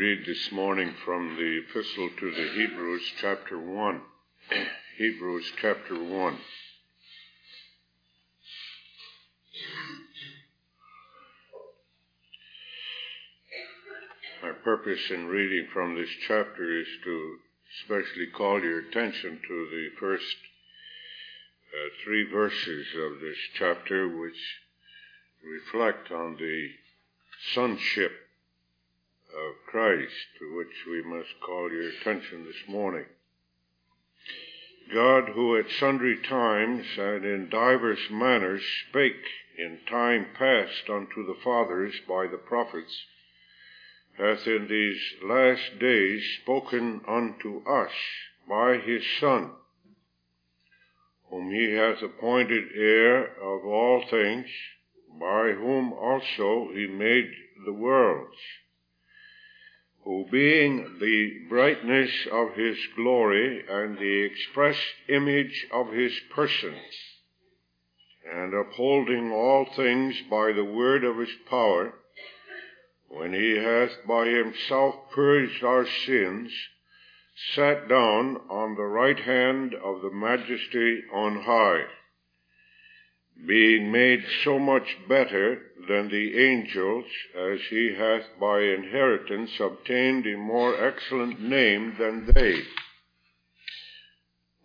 [0.00, 4.00] read this morning from the Epistle to the Hebrews, chapter 1.
[4.96, 6.38] Hebrews, chapter 1.
[14.42, 17.36] My purpose in reading from this chapter is to
[17.82, 20.36] especially call your attention to the first
[21.74, 24.60] uh, three verses of this chapter, which
[25.44, 26.68] reflect on the
[27.52, 28.12] sonship
[29.34, 33.06] of Christ, to which we must call your attention this morning.
[34.92, 39.24] God, who at sundry times and in divers manners spake
[39.56, 43.04] in time past unto the fathers by the prophets,
[44.18, 47.92] hath in these last days spoken unto us
[48.48, 49.52] by his Son,
[51.28, 54.46] whom he hath appointed heir of all things,
[55.20, 57.30] by whom also he made
[57.64, 58.36] the worlds
[60.04, 64.76] who being the brightness of his glory and the express
[65.08, 66.74] image of his person,
[68.32, 71.92] and upholding all things by the word of his power,
[73.08, 76.52] when he hath by himself purged our sins,
[77.54, 81.84] sat down on the right hand of the majesty on high
[83.46, 90.36] being made so much better than the angels, as he hath by inheritance obtained a
[90.36, 92.62] more excellent name than they.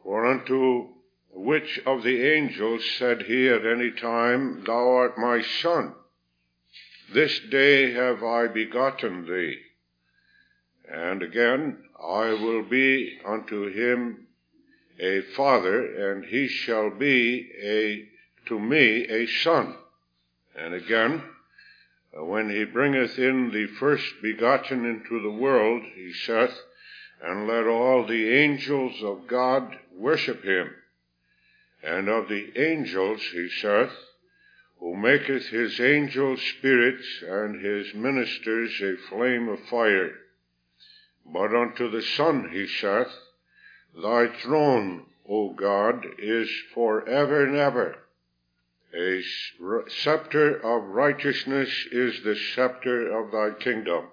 [0.03, 0.89] For unto
[1.31, 5.95] which of the angels said he at any time, Thou art my son,
[7.13, 9.59] this day have I begotten thee.
[10.91, 14.27] And again, I will be unto him
[14.99, 18.14] a father, and he shall be a
[18.45, 19.75] to me a son.
[20.55, 21.21] And again,
[22.17, 26.57] uh, when he bringeth in the first begotten into the world, he saith,
[27.21, 30.73] And let all the angels of God worship him.
[31.83, 33.91] And of the angels, he saith,
[34.79, 40.11] Who maketh his angels spirits and his ministers a flame of fire.
[41.25, 43.13] But unto the Son he saith,
[44.01, 47.97] Thy throne, O God, is for ever and ever
[48.95, 49.21] a
[49.89, 54.05] scepter of righteousness is the scepter of thy kingdom.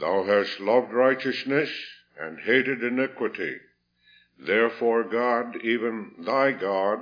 [0.00, 1.70] Thou hast loved righteousness
[2.18, 3.56] and hated iniquity.
[4.38, 7.00] Therefore God, even thy God,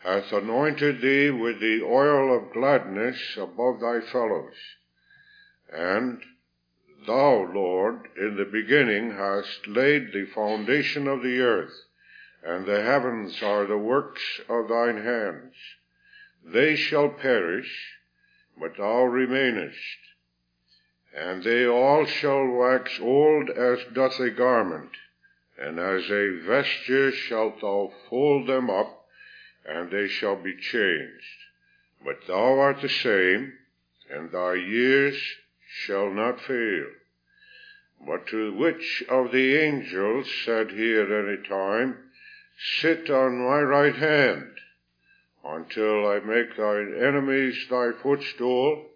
[0.00, 4.54] hath anointed thee with the oil of gladness above thy fellows.
[5.72, 6.22] And
[7.06, 11.87] thou, Lord, in the beginning hast laid the foundation of the earth
[12.42, 15.54] and the heavens are the works of thine hands.
[16.44, 17.98] They shall perish,
[18.58, 19.98] but thou remainest,
[21.14, 24.92] and they all shall wax old as doth a garment,
[25.58, 29.06] and as a vesture shalt thou fold them up,
[29.64, 31.44] and they shall be changed.
[32.04, 33.52] But thou art the same,
[34.08, 35.20] and thy years
[35.66, 36.86] shall not fail.
[38.06, 42.07] But to which of the angels said he at any time,
[42.80, 44.58] Sit on my right hand
[45.44, 48.86] until I make thine enemies thy footstool.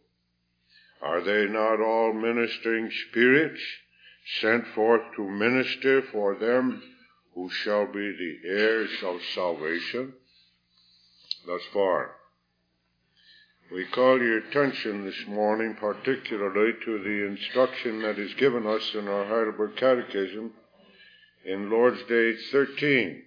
[1.01, 3.63] Are they not all ministering spirits
[4.41, 6.83] sent forth to minister for them
[7.35, 10.15] who shall be the heirs of salvation?
[11.47, 12.17] Thus far.
[13.73, 19.09] We call your attention this morning particularly to the instruction that is given us in
[19.09, 20.53] our Heidelberg Catechism
[21.45, 23.23] in Lord's Day 13.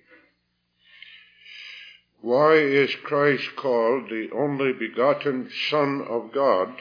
[2.25, 6.73] Why is Christ called the only begotten Son of God,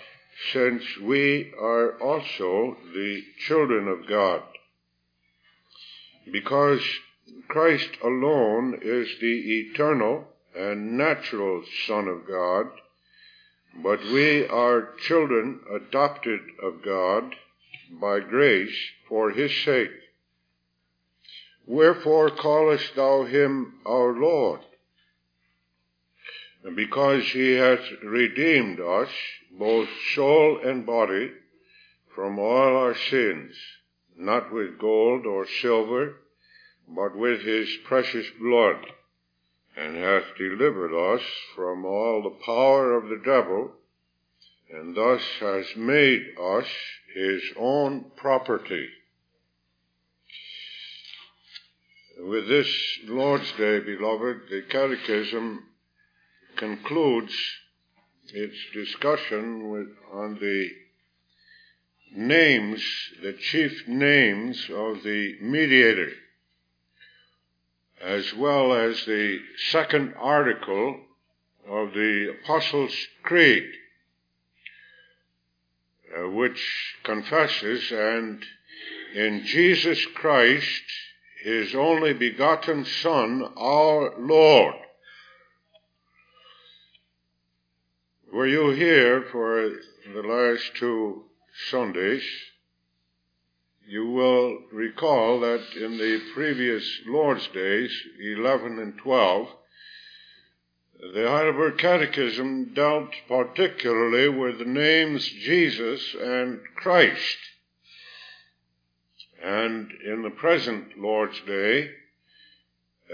[0.54, 4.42] since we are also the children of God?
[6.32, 6.80] Because
[7.46, 12.68] Christ alone is the eternal and natural Son of God,
[13.82, 17.34] but we are children adopted of God
[18.00, 18.78] by grace
[19.10, 19.92] for his sake.
[21.66, 24.60] Wherefore callest thou him our Lord?
[26.72, 29.10] Because he hath redeemed us,
[29.50, 31.30] both soul and body,
[32.14, 33.54] from all our sins,
[34.16, 36.16] not with gold or silver,
[36.88, 38.86] but with his precious blood,
[39.76, 41.22] and hath delivered us
[41.54, 43.72] from all the power of the devil,
[44.70, 46.66] and thus has made us
[47.14, 48.88] his own property.
[52.18, 55.64] With this Lord's Day, beloved, the Catechism
[56.56, 57.34] concludes
[58.32, 60.70] its discussion with, on the
[62.14, 62.82] names,
[63.22, 66.10] the chief names of the mediator,
[68.00, 69.38] as well as the
[69.70, 71.00] second article
[71.68, 73.64] of the Apostles' Creed,
[76.16, 78.44] uh, which confesses, and
[79.14, 80.82] in Jesus Christ,
[81.42, 84.74] his only begotten Son, our Lord.
[88.34, 89.70] Were you here for
[90.12, 91.22] the last two
[91.70, 92.24] Sundays?
[93.86, 99.48] You will recall that in the previous Lord's Days, 11 and 12,
[101.14, 107.38] the Heidelberg Catechism dealt particularly with the names Jesus and Christ.
[109.44, 111.88] And in the present Lord's Day,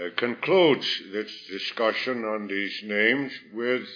[0.01, 3.87] uh, concludes this discussion on these names with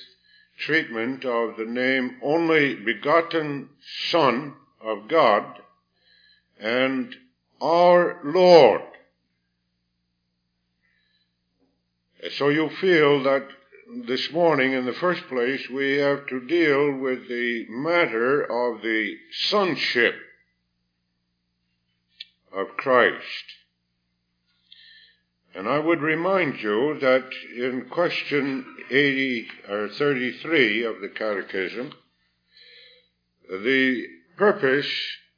[0.58, 3.70] treatment of the name only begotten
[4.10, 5.62] Son of God
[6.60, 7.16] and
[7.62, 8.82] our Lord.
[12.38, 13.48] So you feel that
[14.08, 19.16] this morning, in the first place, we have to deal with the matter of the
[19.32, 20.16] sonship
[22.52, 23.65] of Christ.
[25.56, 31.94] And I would remind you that in question 80 or 33 of the Catechism,
[33.50, 34.06] the
[34.38, 34.92] purpose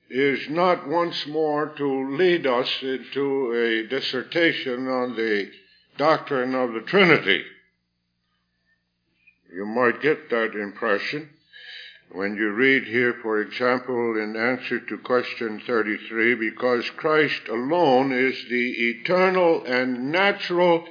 [0.09, 5.51] is not once more to lead us into a dissertation on the
[5.97, 7.43] doctrine of the Trinity.
[9.53, 11.29] You might get that impression
[12.12, 18.45] when you read here, for example, in answer to question 33, because Christ alone is
[18.50, 20.86] the eternal and natural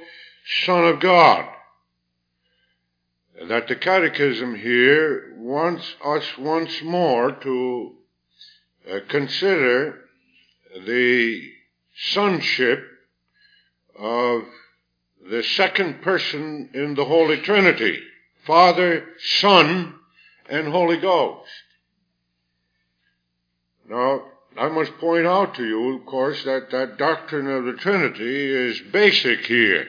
[0.63, 1.45] Son of God.
[3.47, 7.95] That the Catechism here wants us once more to
[8.89, 10.01] uh, consider
[10.85, 11.41] the
[11.95, 12.83] sonship
[13.97, 14.43] of
[15.29, 17.99] the second person in the Holy Trinity.
[18.45, 19.96] Father, Son,
[20.49, 21.49] and Holy Ghost.
[23.89, 24.23] Now,
[24.57, 28.81] I must point out to you, of course, that that doctrine of the Trinity is
[28.91, 29.87] basic here.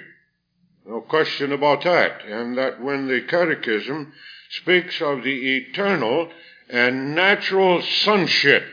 [0.87, 2.23] No question about that.
[2.25, 4.13] And that when the Catechism
[4.51, 6.31] speaks of the eternal
[6.69, 8.65] and natural sonship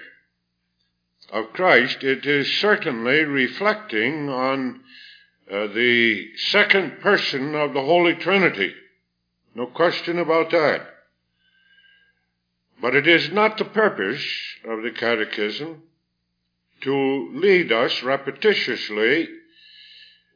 [1.31, 4.81] of Christ, it is certainly reflecting on
[5.51, 8.73] uh, the second person of the Holy Trinity.
[9.53, 10.94] No question about that.
[12.81, 14.23] But it is not the purpose
[14.65, 15.83] of the Catechism
[16.81, 19.27] to lead us repetitiously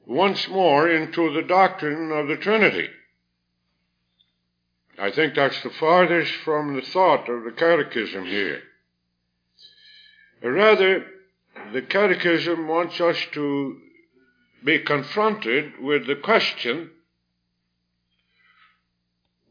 [0.06, 2.90] once more into the doctrine of the Trinity.
[4.98, 8.62] I think that's the farthest from the thought of the Catechism here.
[10.42, 11.06] Rather,
[11.74, 13.80] the Catechism wants us to
[14.64, 16.92] be confronted with the question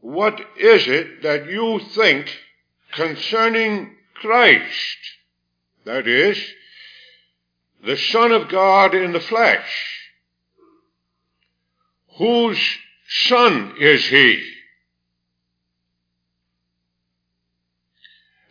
[0.01, 2.37] what is it that you think
[2.93, 4.97] concerning Christ?
[5.85, 6.37] That is,
[7.83, 9.99] the Son of God in the flesh.
[12.17, 12.59] Whose
[13.07, 14.43] Son is He?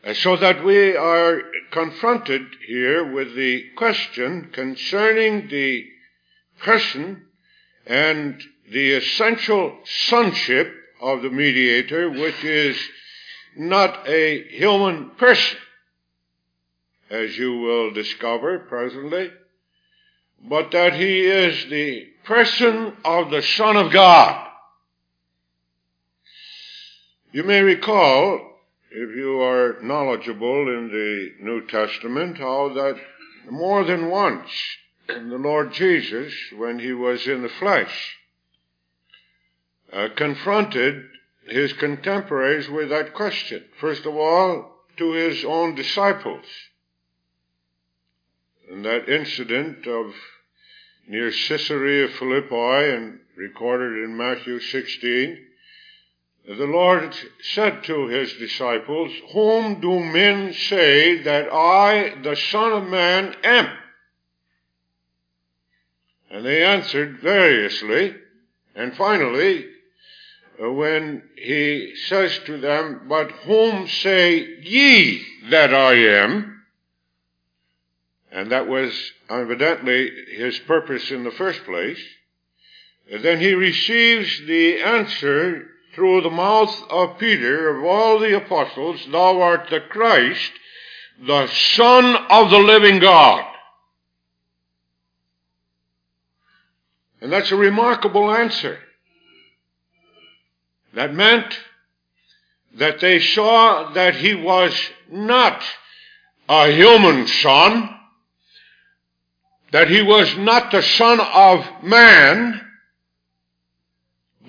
[0.05, 5.85] Uh, so that we are confronted here with the question concerning the
[6.63, 7.27] person
[7.87, 12.79] and the essential sonship of the mediator, which is
[13.59, 15.59] not a human person,
[17.11, 19.31] as you will discover presently,
[20.41, 24.47] but that he is the person of the Son of God.
[27.33, 28.41] You may recall,
[28.91, 32.97] if you are knowledgeable in the New Testament, how that
[33.51, 34.51] more than once
[35.09, 38.17] the Lord Jesus, when he was in the flesh,
[39.93, 41.08] uh, confronted
[41.51, 43.65] his contemporaries with that question.
[43.81, 46.45] First of all, to his own disciples.
[48.71, 50.15] And that incident of
[51.07, 55.47] near Caesarea Philippi and recorded in Matthew 16,
[56.47, 57.15] the Lord
[57.53, 63.69] said to his disciples, Whom do men say that I, the Son of Man, am?
[66.31, 68.17] And they answered variously.
[68.75, 69.67] And finally,
[70.59, 76.63] when he says to them, But whom say ye that I am?
[78.33, 78.93] And that was
[79.31, 82.01] evidently his purpose in the first place.
[83.11, 89.41] Then he receives the answer through the mouth of Peter of all the apostles, Thou
[89.41, 90.53] art the Christ,
[91.27, 93.45] the Son of the living God.
[97.21, 98.79] And that's a remarkable answer.
[100.99, 101.57] That meant
[102.75, 104.77] that they saw that he was
[105.09, 105.63] not
[106.49, 107.89] a human son,
[109.71, 112.61] that he was not the son of man,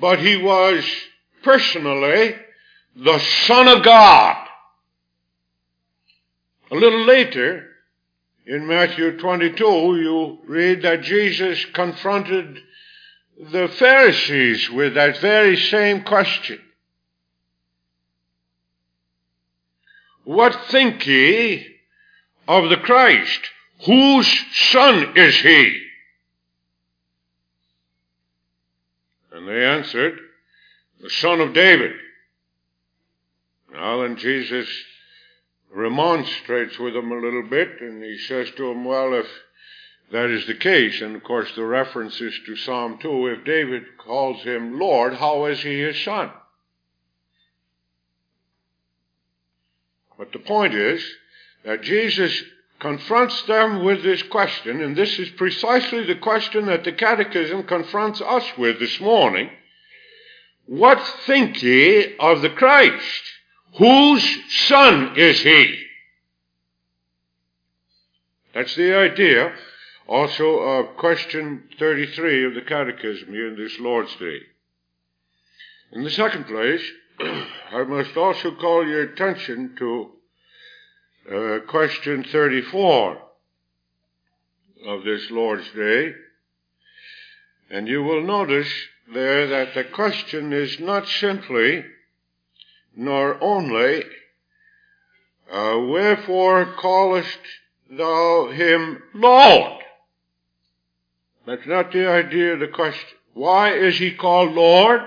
[0.02, 0.84] but he was
[1.44, 2.36] personally
[2.96, 4.48] the son of God.
[6.72, 7.68] A little later,
[8.48, 12.64] in Matthew 22, you read that Jesus confronted
[13.40, 16.60] the Pharisees with that very same question.
[20.26, 21.66] What think ye
[22.48, 23.40] of the Christ?
[23.86, 25.82] Whose son is he?
[29.32, 30.20] And they answered,
[31.02, 31.94] the son of David.
[33.72, 34.68] Now then Jesus
[35.72, 39.28] remonstrates with them a little bit and he says to them, well, if
[40.12, 43.84] that is the case, and of course the reference is to Psalm 2, if David
[43.98, 46.32] calls him Lord, how is he his son?
[50.18, 51.04] But the point is
[51.64, 52.44] that Jesus
[52.80, 58.22] confronts them with this question, and this is precisely the question that the Catechism confronts
[58.22, 59.50] us with this morning.
[60.66, 63.24] What think ye of the Christ?
[63.78, 64.26] Whose
[64.68, 65.84] son is he?
[68.54, 69.54] That's the idea
[70.10, 74.40] also of question 33 of the Catechism here in this Lord's Day.
[75.92, 76.82] In the second place,
[77.20, 80.10] I must also call your attention to
[81.32, 83.22] uh, question 34
[84.88, 86.14] of this Lord's Day.
[87.70, 88.72] And you will notice
[89.14, 91.86] there that the question is not simply
[92.96, 94.04] nor only,
[95.52, 97.40] uh, wherefore callest
[97.92, 99.84] thou him Lord?
[101.50, 103.18] That's not the idea of the question.
[103.34, 105.02] Why is he called Lord?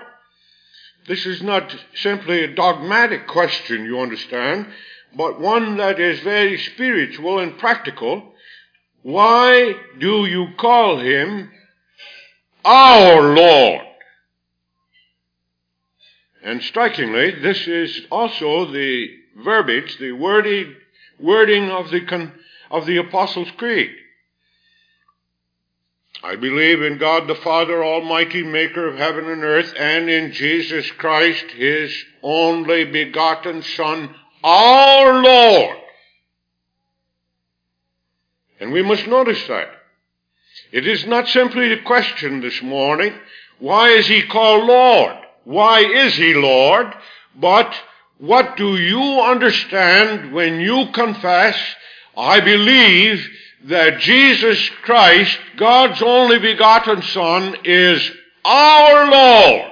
[1.07, 4.67] This is not simply a dogmatic question, you understand,
[5.17, 8.33] but one that is very spiritual and practical.
[9.03, 11.53] Why do you call him
[12.65, 13.87] our Lord?
[16.43, 19.07] And strikingly, this is also the
[19.37, 20.75] verbiage, the wording,
[21.21, 22.33] wording of the,
[22.69, 23.93] of the Apostles' Creed.
[26.25, 30.89] I believe in God the Father Almighty, maker of heaven and earth, and in Jesus
[30.93, 34.15] Christ, his only begotten Son,
[34.45, 35.77] our Lord.
[38.61, 39.69] And we must notice that.
[40.71, 43.13] It is not simply the question this morning,
[43.59, 45.17] why is he called Lord?
[45.45, 46.95] Why is he Lord?
[47.35, 47.75] But
[48.19, 51.57] what do you understand when you confess,
[52.17, 53.29] I believe
[53.65, 58.11] that Jesus Christ, God's only begotten Son, is
[58.45, 59.71] our Lord?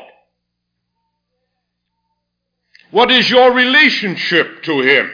[2.90, 5.10] What is your relationship to Him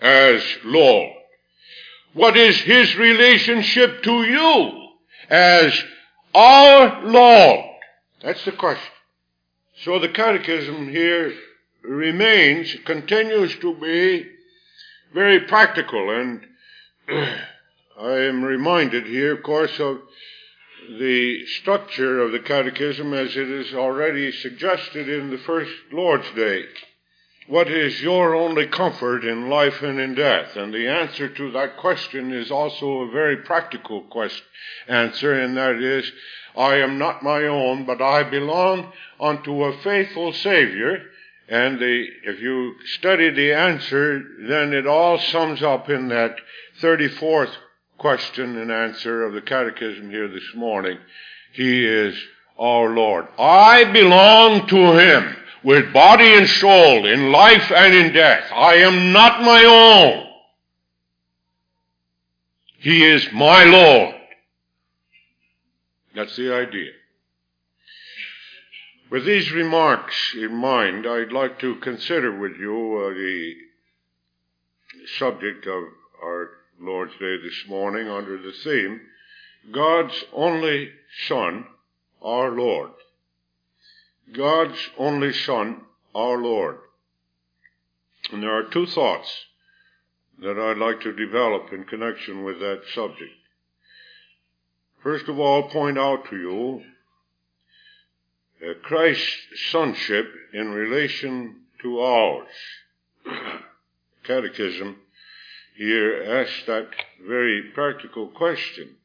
[0.00, 1.12] as Lord?
[2.12, 4.88] What is His relationship to you
[5.28, 5.72] as
[6.34, 7.66] our Lord?
[8.22, 8.92] That's the question.
[9.84, 11.32] So the catechism here
[11.82, 14.26] remains, continues to be
[15.14, 16.46] very practical and
[18.02, 20.00] I am reminded here, of course, of
[20.88, 26.64] the structure of the catechism as it is already suggested in the first Lord's Day.
[27.46, 30.56] What is your only comfort in life and in death?
[30.56, 34.46] And the answer to that question is also a very practical question,
[34.88, 36.10] answer, and that is,
[36.56, 41.02] I am not my own, but I belong unto a faithful Savior.
[41.50, 46.36] And the, if you study the answer, then it all sums up in that
[46.80, 47.52] 34th
[48.00, 50.98] question and answer of the catechism here this morning.
[51.52, 52.16] He is
[52.58, 53.28] our Lord.
[53.38, 58.50] I belong to Him with body and soul, in life and in death.
[58.54, 60.26] I am not my own.
[62.78, 64.14] He is my Lord.
[66.16, 66.92] That's the idea.
[69.10, 73.54] With these remarks in mind, I'd like to consider with you uh, the
[75.18, 75.84] subject of
[76.24, 79.00] our Lord's Day this morning under the theme,
[79.70, 80.90] God's only
[81.26, 81.66] Son,
[82.22, 82.92] our Lord.
[84.32, 85.82] God's only Son,
[86.14, 86.78] our Lord.
[88.32, 89.28] And there are two thoughts
[90.38, 93.32] that I'd like to develop in connection with that subject.
[95.02, 96.82] First of all, point out to you
[98.62, 99.36] uh, Christ's
[99.70, 102.48] sonship in relation to ours.
[104.24, 104.96] Catechism
[105.80, 106.88] here asks that
[107.26, 108.96] very practical question.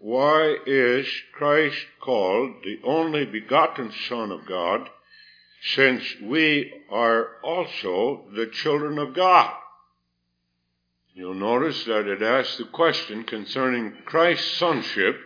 [0.00, 4.90] Why is Christ called the only begotten Son of God,
[5.76, 9.54] since we are also the children of God?
[11.14, 15.16] You'll notice that it asks the question concerning Christ's sonship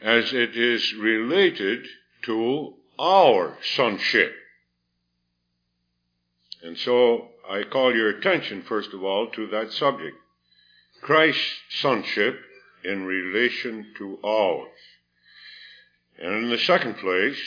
[0.00, 1.86] as it is related
[2.22, 4.32] to our sonship.
[6.62, 10.16] And so I call your attention, first of all, to that subject.
[11.00, 12.38] Christ's sonship
[12.84, 14.68] in relation to ours.
[16.16, 17.40] And in the second place,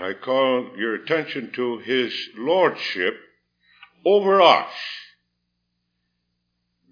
[0.00, 3.20] I call your attention to his lordship
[4.04, 4.72] over us.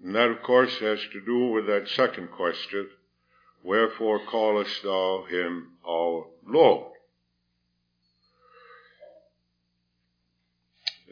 [0.01, 2.87] And that, of course, has to do with that second question,
[3.63, 6.94] wherefore callest thou him our Lord?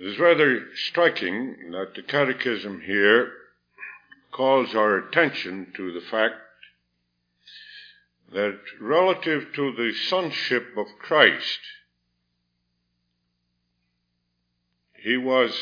[0.04, 3.32] It is rather striking that the Catechism here
[4.34, 6.36] calls our attention to the fact
[8.34, 11.60] that relative to the sonship of Christ,
[15.02, 15.58] he was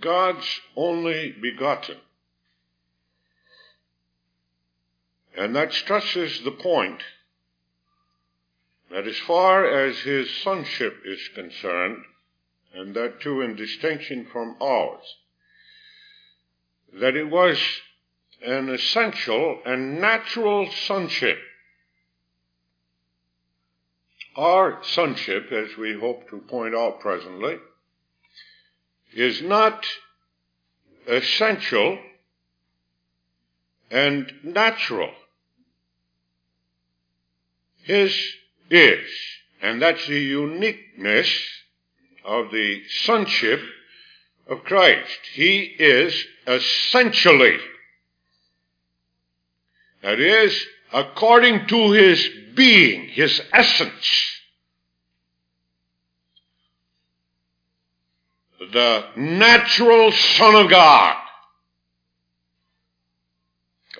[0.00, 1.98] God's only begotten.
[5.36, 7.02] And that stresses the point
[8.90, 12.04] that as far as his sonship is concerned,
[12.74, 15.16] and that too in distinction from ours,
[17.00, 17.58] that it was
[18.44, 21.38] an essential and natural sonship.
[24.36, 27.58] Our sonship, as we hope to point out presently,
[29.12, 29.86] is not
[31.06, 31.98] essential
[33.90, 35.12] and natural.
[37.82, 38.16] His
[38.70, 39.06] is,
[39.62, 41.63] and that's the uniqueness
[42.24, 43.60] of the sonship
[44.48, 45.18] of Christ.
[45.34, 46.14] He is
[46.46, 47.56] essentially,
[50.02, 54.40] that is, according to his being, his essence,
[58.72, 61.16] the natural Son of God.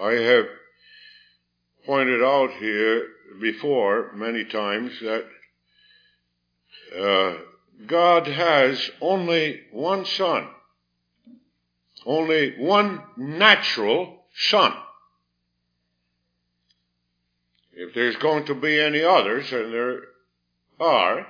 [0.03, 0.47] I have
[1.87, 3.07] pointed out here
[3.41, 5.25] before many times that
[6.99, 7.35] uh,
[7.87, 10.49] God has only one Son,
[12.07, 14.73] only one natural Son.
[17.73, 20.03] If there's going to be any others, and there
[20.79, 21.27] are,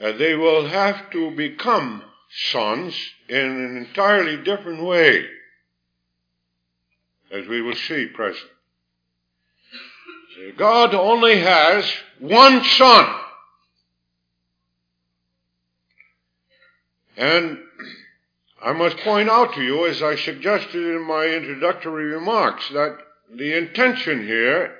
[0.00, 2.02] uh, they will have to become
[2.50, 2.94] sons
[3.28, 5.24] in an entirely different way,
[7.32, 8.50] as we will see presently.
[10.58, 13.20] God only has one Son.
[17.16, 17.58] And
[18.62, 22.98] I must point out to you, as I suggested in my introductory remarks, that
[23.32, 24.76] the intention here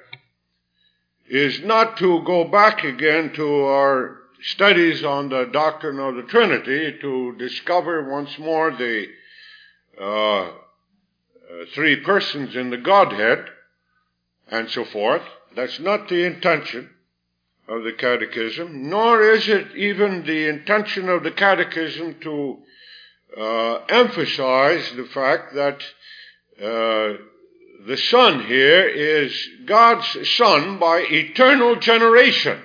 [1.29, 6.99] is not to go back again to our studies on the doctrine of the Trinity
[7.01, 9.07] to discover once more the
[10.01, 10.51] uh,
[11.75, 13.47] three persons in the Godhead
[14.51, 15.23] and so forth.
[15.55, 16.91] That's not the intention
[17.69, 22.59] of the Catechism, nor is it even the intention of the Catechism to
[23.37, 25.83] uh, emphasize the fact that
[26.63, 27.19] uh,
[27.87, 32.61] the Son here is God's Son by eternal generation.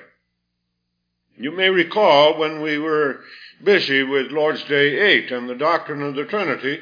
[1.38, 3.22] You may recall when we were
[3.64, 6.80] busy with Lord's Day 8 and the doctrine of the Trinity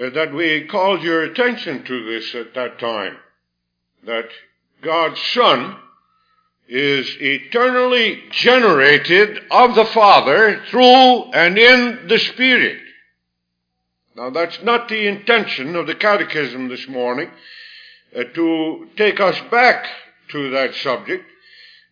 [0.00, 3.16] uh, that we called your attention to this at that time.
[4.04, 4.28] That
[4.82, 5.76] God's Son
[6.68, 12.80] is eternally generated of the Father through and in the Spirit.
[14.16, 17.30] Now that's not the intention of the Catechism this morning
[18.16, 19.86] uh, to take us back
[20.30, 21.24] to that subject,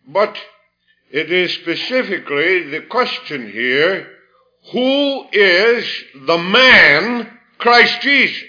[0.07, 0.37] but
[1.11, 4.07] it is specifically the question here,
[4.71, 5.85] who is
[6.25, 8.43] the man Christ Jesus?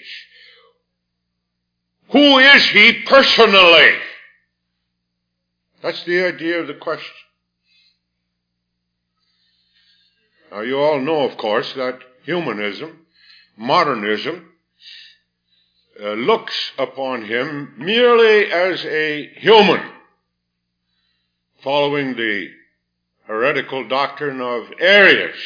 [2.10, 3.94] Who is he personally?
[5.84, 7.12] That's the idea of the question.
[10.50, 13.04] Now you all know, of course, that humanism,
[13.54, 14.50] modernism,
[16.02, 19.82] uh, looks upon him merely as a human
[21.62, 22.48] following the
[23.26, 25.36] heretical doctrine of Arius,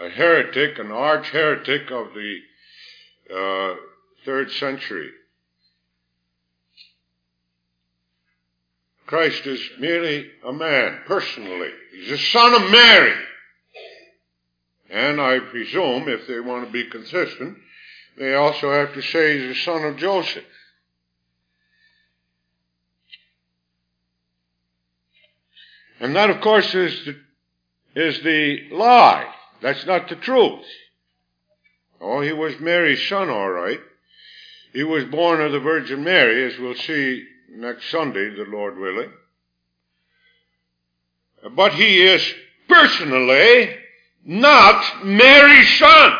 [0.00, 2.38] a heretic, an arch heretic of the
[3.32, 3.76] uh,
[4.24, 5.10] third century.
[9.14, 11.70] Christ is merely a man, personally.
[11.92, 13.14] He's the son of Mary.
[14.90, 17.56] And I presume, if they want to be consistent,
[18.18, 20.42] they also have to say he's the son of Joseph.
[26.00, 27.16] And that, of course, is the,
[27.94, 29.32] is the lie.
[29.62, 30.66] That's not the truth.
[32.00, 33.78] Oh, he was Mary's son, all right.
[34.72, 39.10] He was born of the Virgin Mary, as we'll see next Sunday, the Lord willing.
[41.54, 42.22] But he is
[42.68, 43.76] personally
[44.24, 46.12] not Mary's son.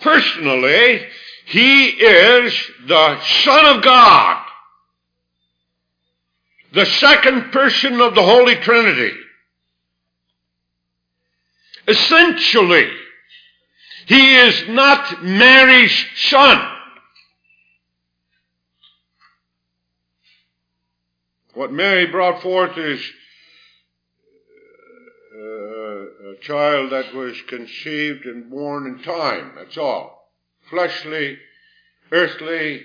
[0.00, 1.02] Personally,
[1.46, 2.54] he is
[2.86, 4.46] the Son of God,
[6.72, 9.12] the second person of the Holy Trinity.
[11.86, 12.88] Essentially,
[14.06, 16.79] he is not Mary's son.
[21.54, 23.00] What Mary brought forth is
[25.34, 29.52] uh, a child that was conceived and born in time.
[29.56, 30.30] That's all.
[30.68, 31.38] Fleshly,
[32.12, 32.84] earthly,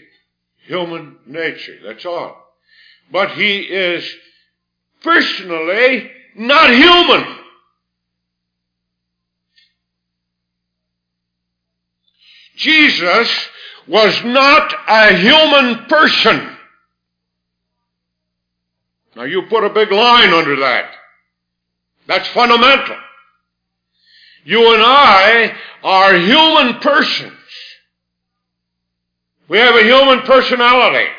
[0.66, 1.78] human nature.
[1.84, 2.42] That's all.
[3.12, 4.04] But he is
[5.04, 7.38] personally not human.
[12.56, 13.48] Jesus
[13.88, 16.55] was not a human person.
[19.16, 20.92] Now you put a big line under that.
[22.08, 22.98] That's fundamental.
[24.44, 27.34] You and I are human persons.
[29.48, 31.10] We have a human personality.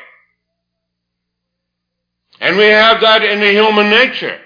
[2.41, 4.39] And we have that in the human nature.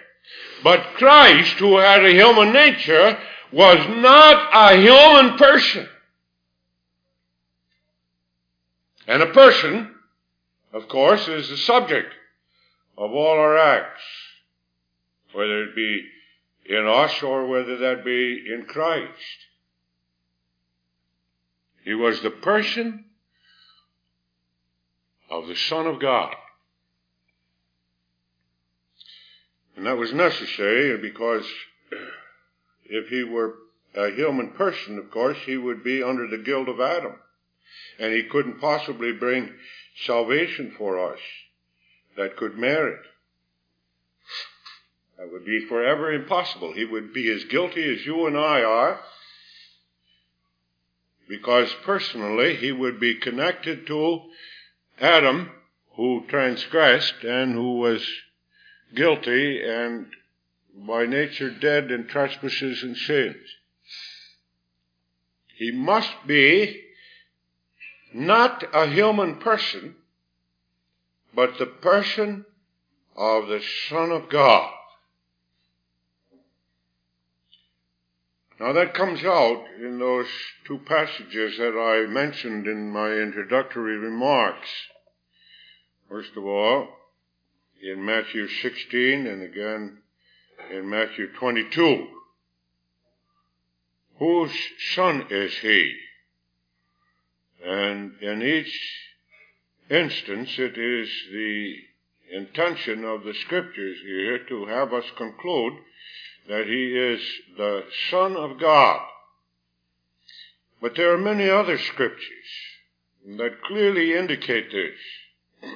[0.62, 3.18] But Christ, who had a human nature,
[3.52, 5.88] was not a human person.
[9.06, 9.94] And a person,
[10.72, 12.14] of course, is the subject
[13.00, 14.02] of all our acts,
[15.32, 16.04] whether it be
[16.66, 19.08] in us or whether that be in Christ.
[21.82, 23.06] He was the person
[25.30, 26.34] of the Son of God.
[29.76, 31.46] And that was necessary because
[32.84, 33.54] if he were
[33.94, 37.14] a human person, of course, he would be under the guilt of Adam
[37.98, 39.54] and he couldn't possibly bring
[40.04, 41.18] salvation for us
[42.20, 43.00] that could merit.
[45.16, 46.72] That would be forever impossible.
[46.72, 49.00] He would be as guilty as you and I are,
[51.26, 54.20] because personally he would be connected to
[55.00, 55.50] Adam,
[55.96, 58.06] who transgressed and who was
[58.94, 60.06] guilty and
[60.74, 63.36] by nature dead in trespasses and sins.
[65.56, 66.82] He must be
[68.12, 69.94] not a human person,
[71.34, 72.44] but the person
[73.16, 74.72] of the Son of God.
[78.58, 80.26] Now that comes out in those
[80.66, 84.68] two passages that I mentioned in my introductory remarks.
[86.08, 86.88] First of all,
[87.82, 89.98] in Matthew 16 and again
[90.70, 92.06] in Matthew 22.
[94.18, 94.52] Whose
[94.94, 95.96] son is he?
[97.64, 98.78] And in each
[99.90, 101.74] instance, it is the
[102.32, 105.74] intention of the scriptures here to have us conclude
[106.48, 107.20] that he is
[107.56, 109.00] the Son of God.
[110.80, 112.26] But there are many other scriptures
[113.36, 115.70] that clearly indicate this.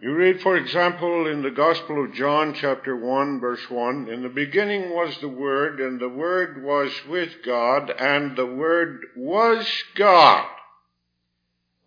[0.00, 4.28] You read, for example, in the Gospel of John, chapter 1, verse 1, In the
[4.28, 10.46] beginning was the Word, and the Word was with God, and the Word was God.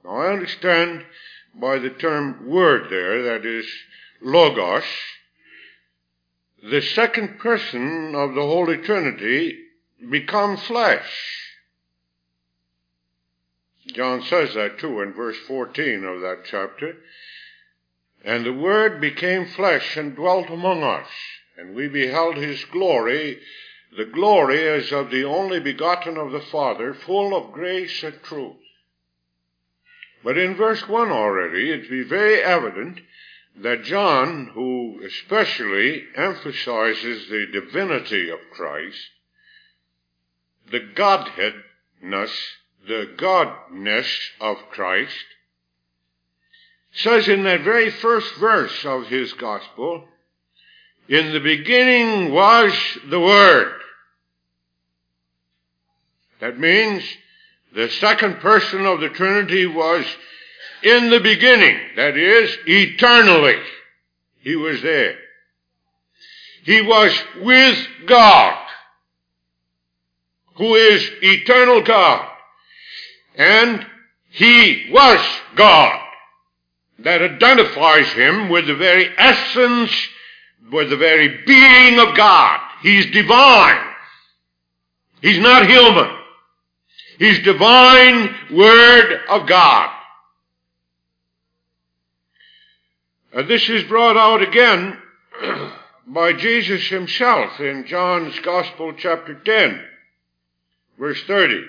[0.04, 1.06] Now I understand
[1.54, 3.68] by the term Word there, that is,
[4.22, 4.84] Logos,
[6.62, 9.58] the second person of the Holy Trinity
[10.10, 11.56] become flesh.
[13.88, 16.98] John says that too in verse 14 of that chapter.
[18.24, 21.08] And the Word became flesh and dwelt among us,
[21.58, 23.40] and we beheld his glory,
[23.96, 28.58] the glory as of the only begotten of the Father, full of grace and truth.
[30.24, 33.00] But in verse 1 already, it be very evident
[33.58, 39.00] that John, who especially emphasizes the divinity of Christ,
[40.72, 42.32] the Godheadness,
[42.88, 45.26] the Godness of Christ,
[46.92, 50.06] says in that very first verse of his gospel,
[51.08, 52.74] in the beginning was
[53.10, 53.74] the Word.
[56.40, 57.04] That means
[57.74, 60.06] the second person of the Trinity was
[60.84, 63.60] in the beginning, that is, eternally.
[64.40, 65.16] He was there.
[66.64, 68.58] He was with God.
[70.56, 72.30] who is eternal God.
[73.36, 73.86] And
[74.32, 75.20] he was
[75.56, 76.00] God.
[77.00, 79.92] That identifies him with the very essence,
[80.70, 82.60] with the very being of God.
[82.82, 83.86] He's divine.
[85.22, 86.19] He's not human.
[87.20, 89.90] He's divine Word of God.
[93.34, 94.98] And this is brought out again
[96.08, 99.84] by Jesus himself in John's Gospel chapter 10,
[100.98, 101.66] verse 30.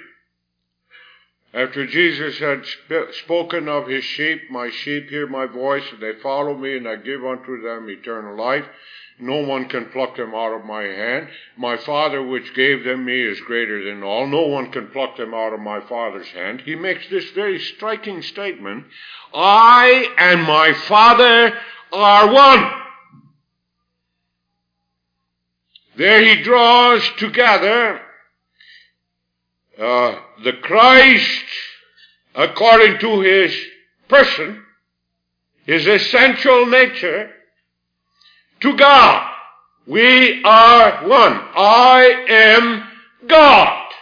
[1.53, 6.13] After Jesus had sp- spoken of his sheep, my sheep hear my voice, and they
[6.23, 8.67] follow me, and I give unto them eternal life.
[9.21, 11.29] No one can pluck them out of my hand.
[11.57, 14.27] My Father which gave them me is greater than all.
[14.27, 16.63] No one can pluck them out of my Father's hand.
[16.63, 18.87] He makes this very striking statement.
[19.35, 21.55] I and my Father
[21.93, 22.73] are one.
[25.97, 28.01] There he draws together
[29.79, 31.45] uh, the Christ
[32.35, 33.55] according to his
[34.09, 34.63] person,
[35.67, 37.31] his essential nature,
[38.61, 39.31] to God.
[39.87, 41.33] We are one.
[41.57, 42.89] I am
[43.27, 43.93] God.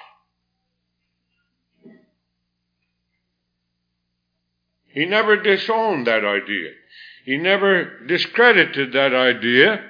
[4.88, 6.73] He never disowned that idea.
[7.25, 9.85] He never discredited that idea.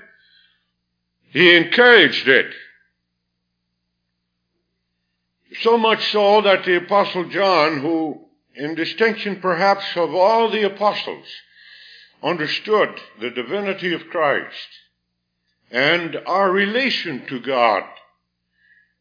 [1.31, 2.53] He encouraged it.
[5.63, 11.27] So much so that the Apostle John, who, in distinction perhaps of all the apostles,
[12.23, 14.69] understood the divinity of Christ
[15.71, 17.85] and our relation to God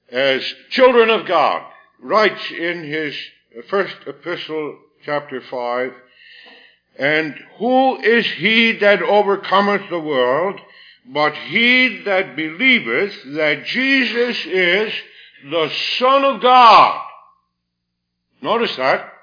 [0.09, 1.63] as children of God,
[1.99, 3.15] writes in his
[3.69, 5.91] first epistle, chapter 5,
[6.97, 10.59] and who is he that overcometh the world,
[11.05, 14.93] but he that believeth that Jesus is
[15.49, 17.01] the Son of God?
[18.41, 19.13] Notice that.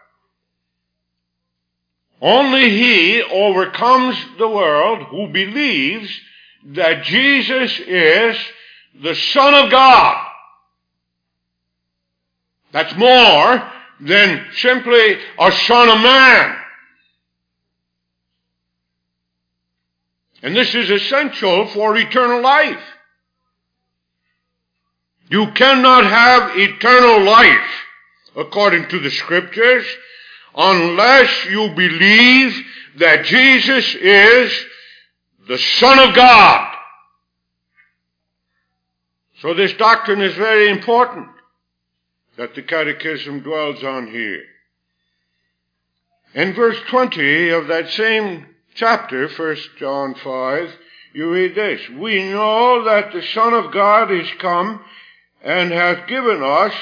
[2.24, 6.08] Only he overcomes the world who believes
[6.68, 8.34] that Jesus is
[9.02, 10.26] the Son of God.
[12.72, 16.56] That's more than simply a Son of Man.
[20.42, 22.82] And this is essential for eternal life.
[25.28, 27.84] You cannot have eternal life
[28.34, 29.84] according to the scriptures
[30.56, 32.64] unless you believe
[32.98, 34.66] that Jesus is
[35.48, 36.76] the Son of God.
[39.40, 41.28] So this doctrine is very important
[42.36, 44.42] that the Catechism dwells on here.
[46.34, 50.70] In verse 20 of that same chapter, 1 John 5,
[51.12, 51.80] you read this.
[51.90, 54.80] We know that the Son of God is come
[55.42, 56.72] and hath given us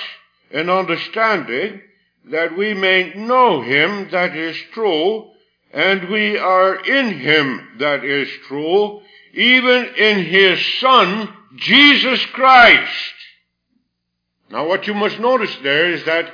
[0.52, 1.82] an understanding
[2.30, 5.30] that we may know him that is true,
[5.72, 9.00] and we are in him that is true,
[9.34, 13.14] even in his Son, Jesus Christ.
[14.50, 16.30] Now what you must notice there is that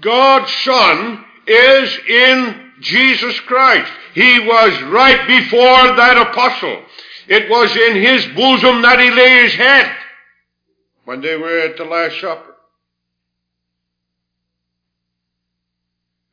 [0.00, 3.90] God's Son is in Jesus Christ.
[4.14, 6.82] He was right before that apostle.
[7.28, 9.96] It was in his bosom that he lay his head
[11.04, 12.51] when they were at the Last Supper.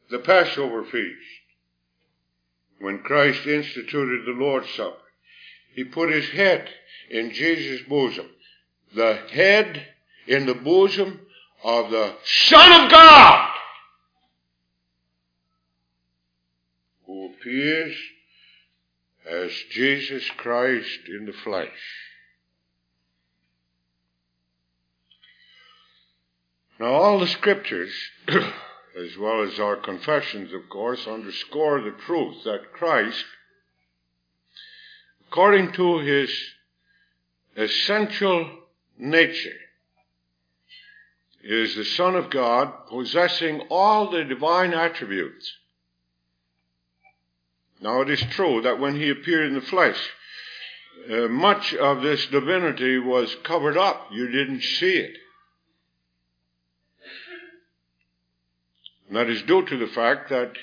[0.10, 1.20] The Passover feast,
[2.80, 4.98] when Christ instituted the Lord's Supper,
[5.74, 6.70] he put his head
[7.10, 8.28] in Jesus' bosom,
[8.96, 9.86] the head
[10.28, 11.20] in the bosom
[11.64, 13.50] of the Son of God,
[17.06, 17.96] who appears
[19.30, 21.70] as Jesus Christ in the flesh.
[26.80, 27.94] Now all the scriptures
[28.98, 33.26] as well as our confessions, of course, underscore the truth that Christ,
[35.28, 36.32] according to his
[37.56, 38.50] essential
[38.98, 39.58] nature,
[41.44, 45.54] is the Son of God, possessing all the divine attributes.
[47.82, 50.12] Now it is true that when he appeared in the flesh,
[51.10, 54.10] uh, much of this divinity was covered up.
[54.12, 55.18] You didn't see it.
[59.10, 60.54] And that is due to the fact that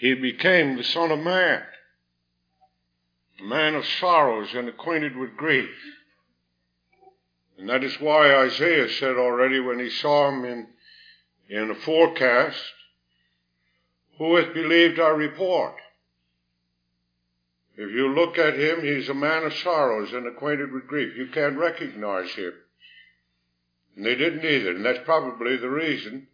[0.00, 1.62] he became the Son of Man,
[3.38, 5.70] a man of sorrows and acquainted with grief.
[7.56, 10.66] And that is why Isaiah said already when he saw him in,
[11.48, 12.60] in a forecast,
[14.18, 15.76] Who hath believed our report?
[17.76, 21.16] If you look at him, he's a man of sorrows and acquainted with grief.
[21.16, 22.52] You can't recognize him.
[23.94, 26.26] And they didn't either, and that's probably the reason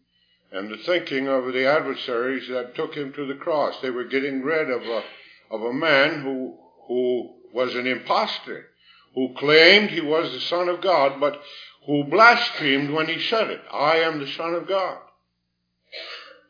[0.51, 3.77] and the thinking of the adversaries that took him to the cross.
[3.81, 5.03] They were getting rid of a,
[5.51, 6.57] of a man who,
[6.87, 8.67] who was an impostor,
[9.15, 11.41] who claimed he was the Son of God, but
[11.87, 13.61] who blasphemed when he said it.
[13.73, 14.99] I am the Son of God.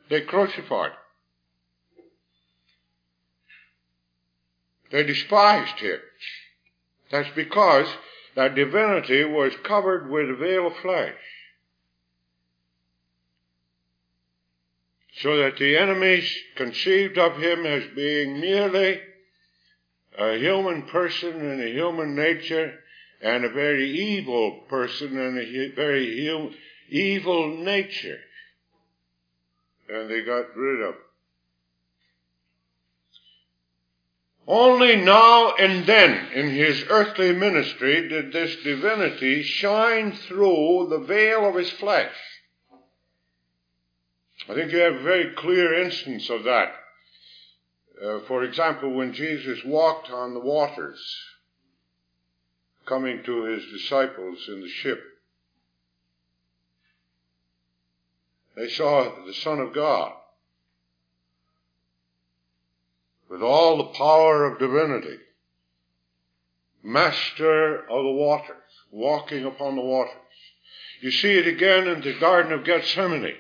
[0.08, 0.92] They crucified.
[4.90, 5.98] They despised him.
[7.10, 7.86] That's because
[8.34, 11.14] that divinity was covered with a veil of flesh.
[15.22, 19.00] So that the enemies conceived of him as being merely
[20.16, 22.78] a human person and a human nature
[23.20, 26.40] and a very evil person and a very
[26.88, 28.18] evil nature.
[29.88, 31.00] And they got rid of him.
[34.46, 41.46] Only now and then in his earthly ministry did this divinity shine through the veil
[41.46, 42.14] of his flesh.
[44.48, 46.72] I think you have a very clear instance of that.
[48.02, 50.98] Uh, for example, when Jesus walked on the waters,
[52.86, 55.02] coming to his disciples in the ship,
[58.56, 60.12] they saw the Son of God
[63.28, 65.18] with all the power of divinity,
[66.82, 68.56] master of the waters,
[68.90, 70.14] walking upon the waters.
[71.02, 73.36] You see it again in the Garden of Gethsemane.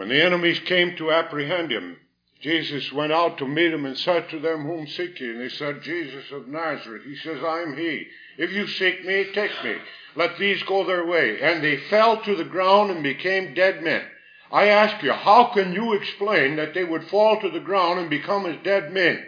[0.00, 1.98] When the enemies came to apprehend him,
[2.40, 5.28] Jesus went out to meet them and said to them, Whom seek ye?
[5.28, 7.02] And they said, Jesus of Nazareth.
[7.04, 8.06] He says, I am he.
[8.38, 9.76] If you seek me, take me.
[10.16, 11.42] Let these go their way.
[11.42, 14.02] And they fell to the ground and became dead men.
[14.50, 18.08] I ask you, how can you explain that they would fall to the ground and
[18.08, 19.22] become as dead men?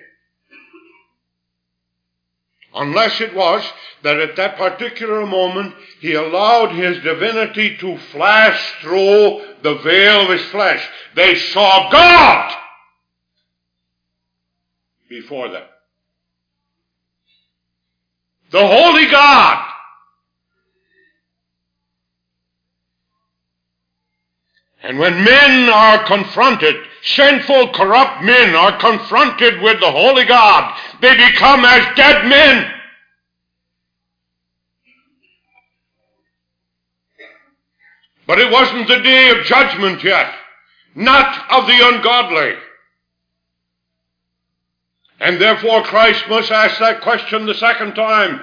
[2.74, 3.62] Unless it was
[4.02, 10.30] that at that particular moment he allowed his divinity to flash through the veil of
[10.30, 10.86] his flesh.
[11.14, 12.54] They saw God
[15.08, 15.66] before them.
[18.50, 19.72] The Holy God
[24.82, 31.16] And when men are confronted, sinful, corrupt men are confronted with the Holy God, they
[31.16, 32.70] become as dead men.
[38.26, 40.32] But it wasn't the day of judgment yet,
[40.94, 42.54] not of the ungodly.
[45.20, 48.42] And therefore Christ must ask that question the second time.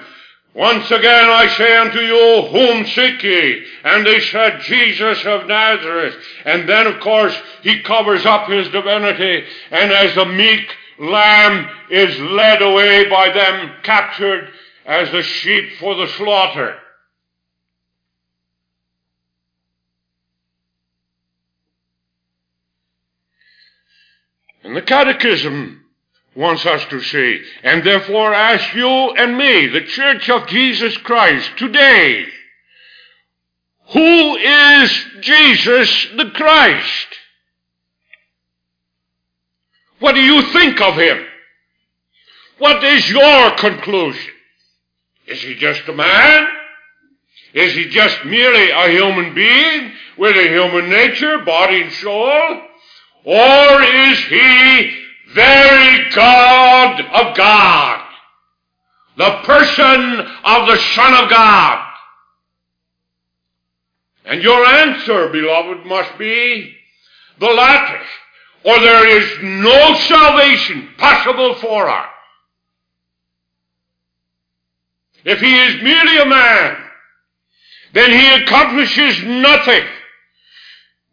[0.54, 3.64] Once again I say unto you, whom seek ye?
[3.84, 6.16] And they said, Jesus of Nazareth.
[6.44, 12.18] And then of course he covers up his divinity, and as the meek lamb is
[12.18, 14.50] led away by them, captured
[14.84, 16.76] as a sheep for the slaughter.
[24.64, 25.84] And the catechism
[26.34, 27.42] wants us to see.
[27.62, 32.26] And therefore ask you and me, the Church of Jesus Christ, today,
[33.92, 37.06] who is Jesus the Christ?
[39.98, 41.26] What do you think of him?
[42.58, 44.32] What is your conclusion?
[45.26, 46.48] Is he just a man?
[47.52, 52.62] Is he just merely a human being with a human nature, body and soul?
[53.24, 54.99] Or is he
[55.34, 58.06] very God of God,
[59.16, 61.86] the person of the Son of God.
[64.24, 66.74] And your answer, beloved, must be
[67.38, 68.00] the latter,
[68.64, 72.08] or there is no salvation possible for us.
[75.24, 76.76] If he is merely a man,
[77.92, 79.84] then he accomplishes nothing,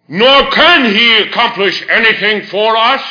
[0.08, 3.04] nor can he accomplish anything for us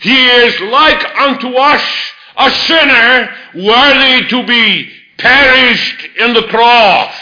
[0.00, 7.14] he is like unto us a sinner worthy to be perished in the cross.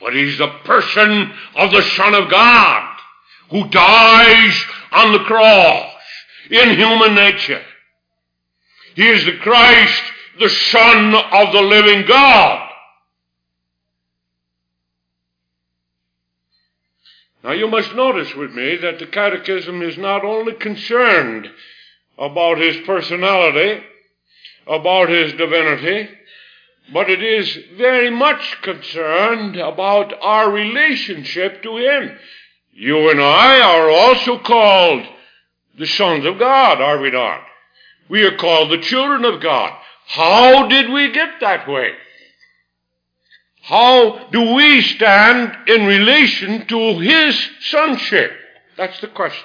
[0.00, 2.98] But he's the person of the Son of God
[3.50, 5.92] who dies on the cross
[6.50, 7.62] in human nature.
[8.94, 10.02] He is the Christ,
[10.38, 12.65] the Son of the living God.
[17.46, 21.48] Now you must notice with me that the Catechism is not only concerned
[22.18, 23.84] about his personality,
[24.66, 26.08] about his divinity,
[26.92, 32.18] but it is very much concerned about our relationship to him.
[32.72, 35.06] You and I are also called
[35.78, 37.42] the sons of God, are we not?
[38.08, 39.72] We are called the children of God.
[40.08, 41.92] How did we get that way?
[43.66, 48.30] How do we stand in relation to his sonship?
[48.76, 49.42] That's the question.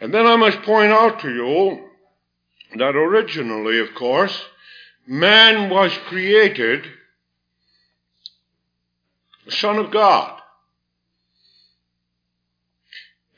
[0.00, 1.88] And then I must point out to you
[2.78, 4.44] that originally, of course,
[5.06, 6.84] man was created
[9.50, 10.36] Son of God.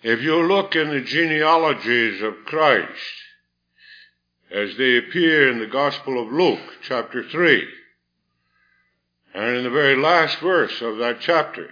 [0.02, 2.88] If you look in the genealogies of Christ,
[4.50, 7.66] as they appear in the Gospel of Luke, chapter 3,
[9.34, 11.70] and in the very last verse of that chapter,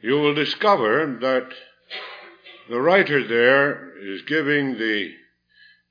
[0.00, 1.48] you will discover that
[2.68, 5.12] the writer there is giving the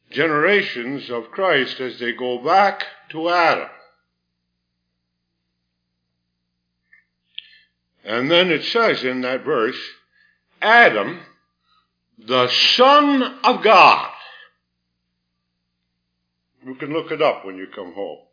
[0.10, 3.70] generations of Christ as they go back to Adam.
[8.04, 9.80] And then it says in that verse,
[10.62, 11.22] Adam,
[12.20, 14.12] the Son of God.
[16.66, 18.25] You can look it up when you come home.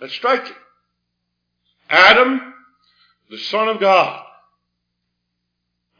[0.00, 0.54] That's striking.
[1.88, 2.54] Adam,
[3.30, 4.22] the Son of God.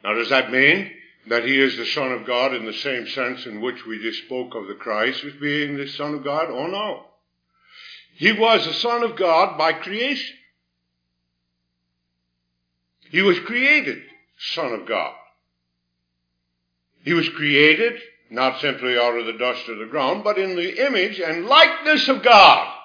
[0.05, 0.91] Now, does that mean
[1.29, 4.25] that he is the Son of God in the same sense in which we just
[4.25, 6.49] spoke of the Christ as being the Son of God?
[6.51, 7.07] Oh, no.
[8.15, 10.37] He was the Son of God by creation.
[13.11, 14.03] He was created
[14.39, 15.15] Son of God.
[17.05, 20.87] He was created not simply out of the dust of the ground, but in the
[20.87, 22.76] image and likeness of God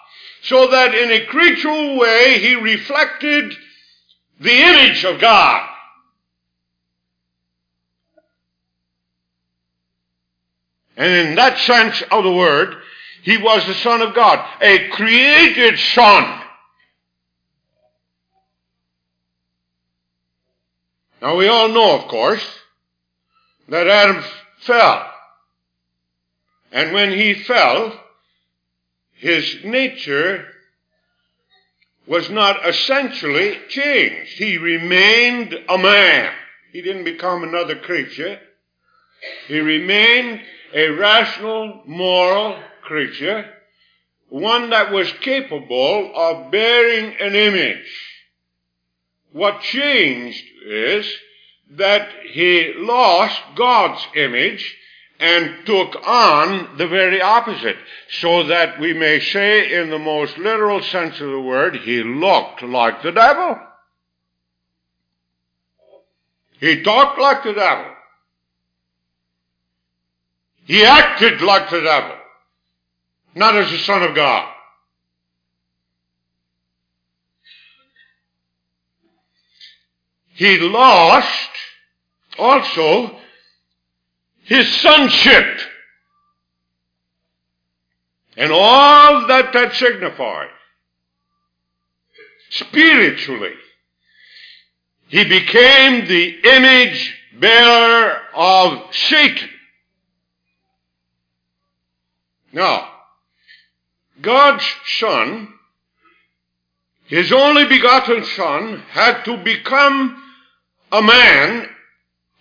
[0.44, 3.54] so that in a creatural way he reflected
[4.40, 5.68] the image of God.
[10.98, 12.76] And in that sense of the word,
[13.24, 16.42] he was the Son of God, a created Son.
[21.22, 22.44] Now we all know, of course,
[23.70, 24.24] that Adam
[24.62, 25.08] fell.
[26.72, 28.01] And when he fell,
[29.22, 30.48] his nature
[32.08, 34.32] was not essentially changed.
[34.32, 36.34] He remained a man.
[36.74, 38.40] He didn't become another creature.
[39.48, 40.42] He remained
[40.74, 43.46] a rational, moral creature,
[44.30, 47.94] one that was capable of bearing an image.
[49.34, 51.14] What changed is
[51.70, 54.78] that he lost God's image
[55.22, 57.78] and took on the very opposite,
[58.10, 62.64] so that we may say in the most literal sense of the word, he looked
[62.64, 63.60] like the devil.
[66.60, 67.86] He talked like the devil.
[70.66, 72.18] He acted like the devil,
[73.36, 74.52] not as the Son of God.
[80.34, 81.50] He lost
[82.40, 83.21] also
[84.52, 85.62] his sonship.
[88.36, 90.50] And all that that signifies.
[92.50, 93.54] Spiritually,
[95.08, 99.50] he became the image bearer of Satan.
[102.52, 102.90] Now,
[104.22, 104.66] God's
[105.00, 105.48] Son,
[107.06, 110.22] His only begotten Son, had to become
[110.92, 111.70] a man,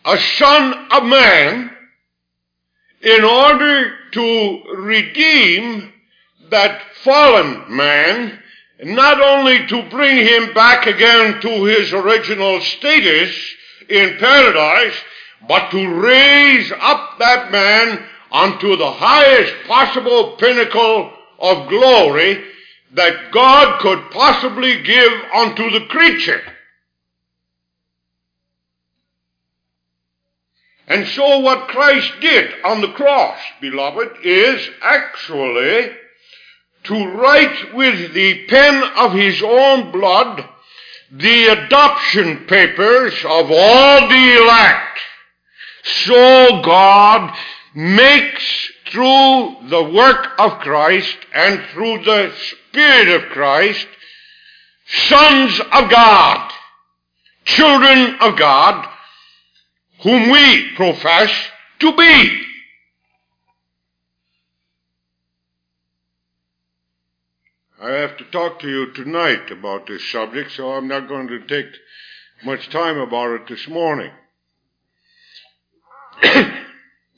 [0.04, 1.76] a son of man,
[3.00, 5.92] in order to redeem
[6.50, 8.38] that fallen man,
[8.82, 13.54] not only to bring him back again to his original status
[13.88, 14.96] in paradise,
[15.48, 22.44] but to raise up that man unto the highest possible pinnacle of glory
[22.92, 26.42] that God could possibly give unto the creature.
[30.90, 35.92] And so what Christ did on the cross, beloved, is actually
[36.82, 40.44] to write with the pen of his own blood
[41.12, 44.98] the adoption papers of all the elect.
[45.84, 47.36] So God
[47.76, 53.86] makes through the work of Christ and through the Spirit of Christ
[54.86, 56.52] sons of God,
[57.44, 58.88] children of God,
[60.02, 61.30] whom we profess
[61.80, 62.42] to be.
[67.82, 71.40] I have to talk to you tonight about this subject, so I'm not going to
[71.46, 71.66] take
[72.44, 74.10] much time about it this morning.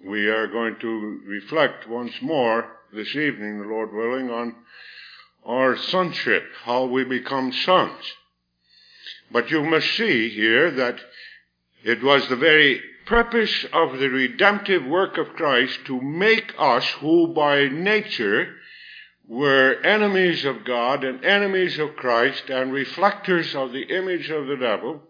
[0.04, 4.54] we are going to reflect once more this evening, the Lord willing, on
[5.44, 8.14] our sonship, how we become sons.
[9.32, 11.00] But you must see here that
[11.84, 17.28] it was the very purpose of the redemptive work of Christ to make us who
[17.34, 18.54] by nature
[19.26, 24.56] were enemies of God and enemies of Christ and reflectors of the image of the
[24.56, 25.02] devil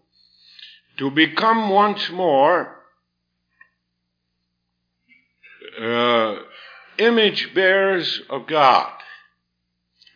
[0.98, 2.76] to become once more
[5.80, 6.36] uh,
[6.98, 8.92] image bearers of God,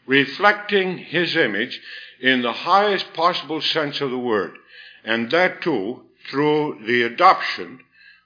[0.06, 1.80] reflecting His image
[2.20, 4.56] in the highest possible sense of the word,
[5.04, 7.80] and that too through the adoption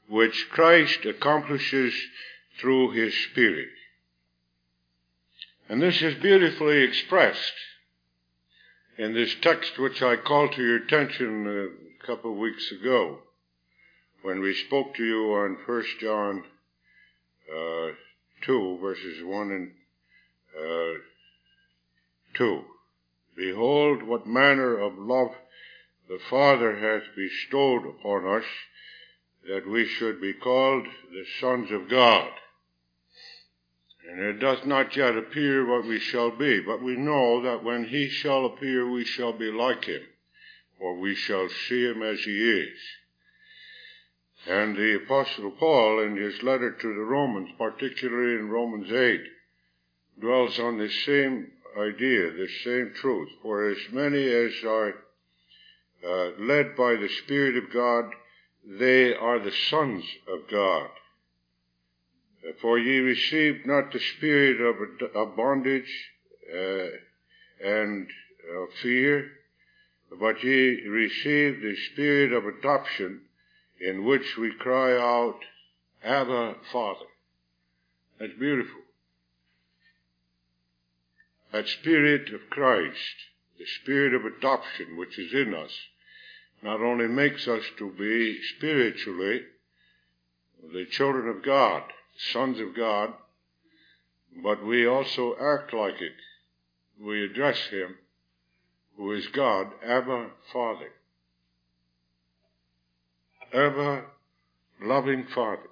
[0.09, 1.94] which Christ accomplishes
[2.59, 3.68] through His Spirit.
[5.68, 7.53] And this is beautifully expressed
[8.98, 11.70] in this text which I called to your attention
[12.03, 13.20] a couple of weeks ago
[14.22, 16.44] when we spoke to you on 1 John
[17.51, 17.88] uh,
[18.42, 19.70] 2, verses 1 and
[20.59, 20.98] uh,
[22.34, 22.62] 2.
[23.36, 25.30] Behold, what manner of love
[26.11, 28.44] the Father hath bestowed upon us,
[29.48, 32.28] that we should be called the sons of God.
[34.11, 37.84] And it doth not yet appear what we shall be, but we know that when
[37.84, 40.02] he shall appear, we shall be like him,
[40.80, 42.78] for we shall see him as he is.
[44.48, 49.20] And the Apostle Paul, in his letter to the Romans, particularly in Romans 8,
[50.20, 53.28] dwells on this same idea, this same truth.
[53.42, 54.94] For as many as are
[56.07, 58.14] uh, led by the Spirit of God,
[58.64, 60.88] they are the sons of God.
[62.61, 64.76] For ye received not the spirit of,
[65.14, 66.11] of bondage
[66.53, 66.88] uh,
[67.62, 68.09] and
[68.57, 69.30] of fear,
[70.18, 73.22] but ye received the spirit of adoption
[73.78, 75.40] in which we cry out,
[76.03, 77.07] Abba, Father.
[78.18, 78.80] That's beautiful.
[81.53, 83.16] That Spirit of Christ,
[83.59, 85.72] the Spirit of adoption which is in us,
[86.62, 89.42] not only makes us to be spiritually
[90.72, 91.82] the children of God,
[92.32, 93.12] sons of God,
[94.42, 96.12] but we also act like it.
[97.00, 97.96] We address Him,
[98.96, 100.92] who is God, Abba, Father
[103.52, 104.04] ever
[104.80, 105.68] loving Father.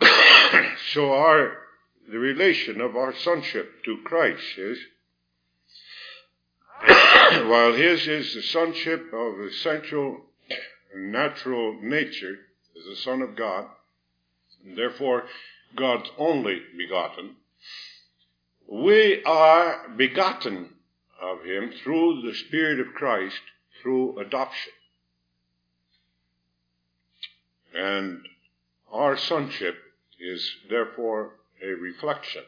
[0.92, 1.58] so our
[2.10, 4.78] the relation of our sonship to Christ is
[7.46, 10.20] while his is the sonship of essential
[10.94, 12.38] natural nature
[12.76, 13.66] as the Son of God,
[14.64, 15.24] and therefore
[15.76, 17.36] God's only begotten,
[18.66, 20.74] we are begotten
[21.20, 23.40] of him through the Spirit of Christ
[23.82, 24.72] through adoption.
[27.74, 28.26] And
[28.90, 29.76] our sonship
[30.18, 32.44] is therefore a reflection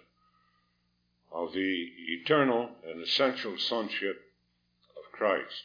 [1.32, 4.23] of the eternal and essential sonship
[5.16, 5.62] Christ.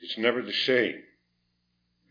[0.00, 1.02] It's never the same.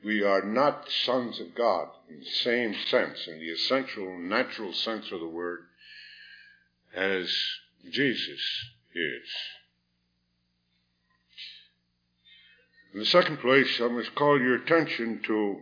[0.03, 5.11] We are not sons of God in the same sense, in the essential natural sense
[5.11, 5.61] of the word,
[6.93, 7.33] as
[7.89, 9.29] Jesus is.
[12.93, 15.61] In the second place, I must call your attention to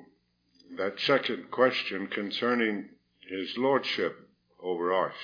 [0.77, 2.89] that second question concerning
[3.27, 4.29] his lordship
[4.61, 5.15] over us.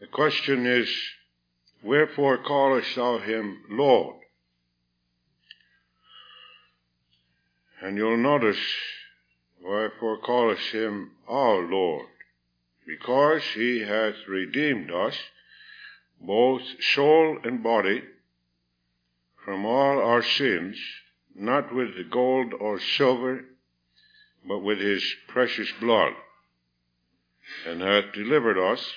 [0.00, 0.88] The question is,
[1.82, 4.16] Wherefore callest thou him Lord?
[7.80, 8.60] And you'll notice,
[9.60, 12.06] Wherefore callest him our Lord?
[12.86, 15.16] Because he hath redeemed us,
[16.20, 16.62] both
[16.94, 18.02] soul and body,
[19.44, 20.78] from all our sins,
[21.34, 23.44] not with gold or silver,
[24.46, 26.12] but with his precious blood,
[27.66, 28.92] and hath delivered us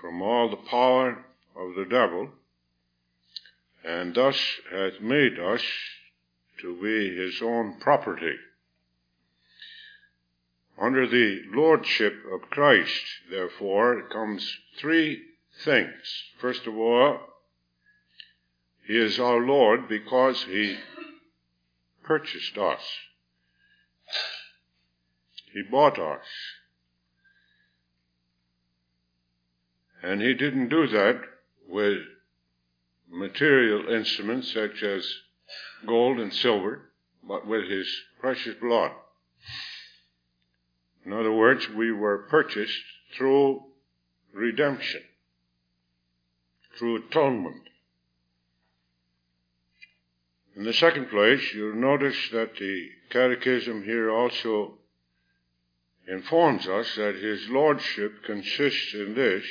[0.00, 1.24] from all the power
[1.56, 2.30] of the devil,
[3.84, 4.36] and thus
[4.70, 5.62] hath made us
[6.60, 8.36] to be his own property.
[10.80, 15.22] Under the lordship of Christ, therefore, comes three
[15.64, 16.24] things.
[16.40, 17.18] First of all,
[18.86, 20.78] he is our Lord because he
[22.02, 22.80] purchased us.
[25.52, 26.24] He bought us.
[30.02, 31.20] And he didn't do that
[31.70, 31.98] with
[33.08, 35.06] material instruments such as
[35.86, 36.90] gold and silver,
[37.22, 37.88] but with his
[38.20, 38.92] precious blood.
[41.04, 42.82] In other words, we were purchased
[43.16, 43.64] through
[44.32, 45.02] redemption,
[46.78, 47.62] through atonement.
[50.56, 54.78] In the second place, you'll notice that the Catechism here also
[56.06, 59.44] informs us that his lordship consists in this,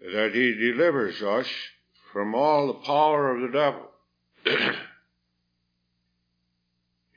[0.00, 1.46] that he delivers us
[2.12, 3.88] from all the power of the devil.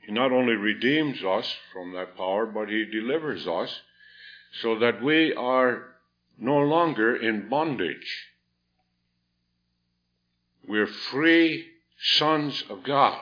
[0.06, 3.80] he not only redeems us from that power, but he delivers us
[4.60, 5.92] so that we are
[6.38, 8.28] no longer in bondage.
[10.66, 11.66] We're free
[12.00, 13.18] sons of God,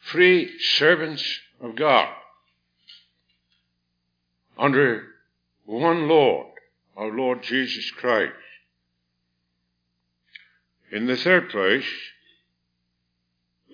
[0.00, 1.24] free servants
[1.60, 2.08] of God,
[4.58, 5.04] under
[5.64, 6.49] one Lord,
[6.96, 8.32] our Lord Jesus Christ.
[10.92, 11.84] In the third place,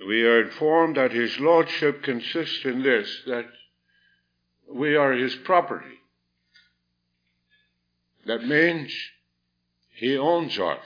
[0.06, 3.46] we are informed that his lordship consists in this, that
[4.70, 5.86] we are his property.
[8.26, 8.92] That means
[9.94, 10.84] he owns us.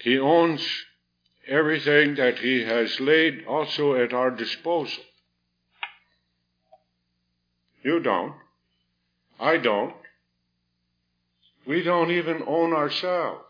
[0.00, 0.66] He owns
[1.46, 5.02] everything that he has laid also at our disposal.
[7.82, 8.34] You don't.
[9.40, 9.94] I don't.
[11.66, 13.44] We don't even own ourselves.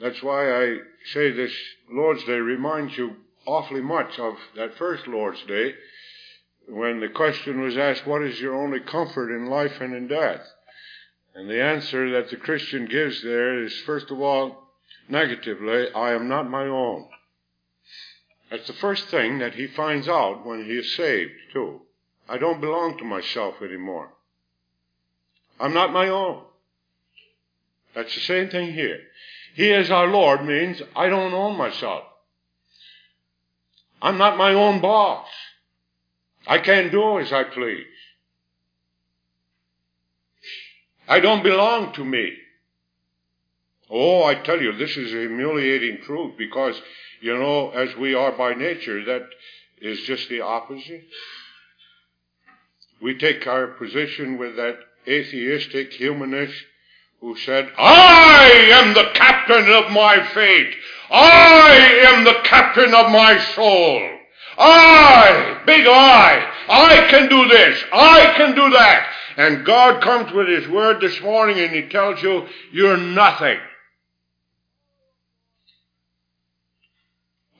[0.00, 0.78] That's why I
[1.12, 1.52] say this
[1.90, 3.16] Lord's Day reminds you
[3.46, 5.74] awfully much of that first Lord's Day
[6.68, 10.40] when the question was asked, What is your only comfort in life and in death?
[11.34, 14.70] And the answer that the Christian gives there is, first of all,
[15.08, 17.08] negatively, I am not my own.
[18.50, 21.82] That's the first thing that he finds out when he is saved, too.
[22.28, 24.10] I don't belong to myself anymore.
[25.60, 26.42] I'm not my own.
[27.94, 28.98] That's the same thing here.
[29.54, 32.04] He is our Lord means I don't own myself.
[34.00, 35.28] I'm not my own boss.
[36.46, 37.84] I can't do as I please.
[41.06, 42.32] I don't belong to me.
[43.90, 46.80] Oh, I tell you, this is a humiliating truth because,
[47.20, 49.22] you know, as we are by nature, that
[49.82, 51.04] is just the opposite.
[53.02, 56.54] We take our position with that atheistic humanist
[57.20, 60.74] who said, I am the captain of my fate.
[61.10, 64.00] I am the captain of my soul.
[64.56, 67.82] I, big I, I can do this.
[67.92, 69.06] I can do that.
[69.36, 73.58] And God comes with His word this morning and He tells you, you're nothing.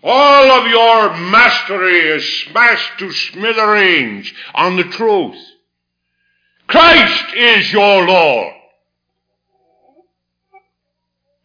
[0.03, 5.37] All of your mastery is smashed to smithereens on the truth.
[6.71, 8.55] Christ is your Lord.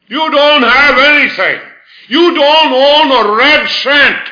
[0.07, 1.61] You don't have anything.
[2.09, 4.30] You don't own a red cent.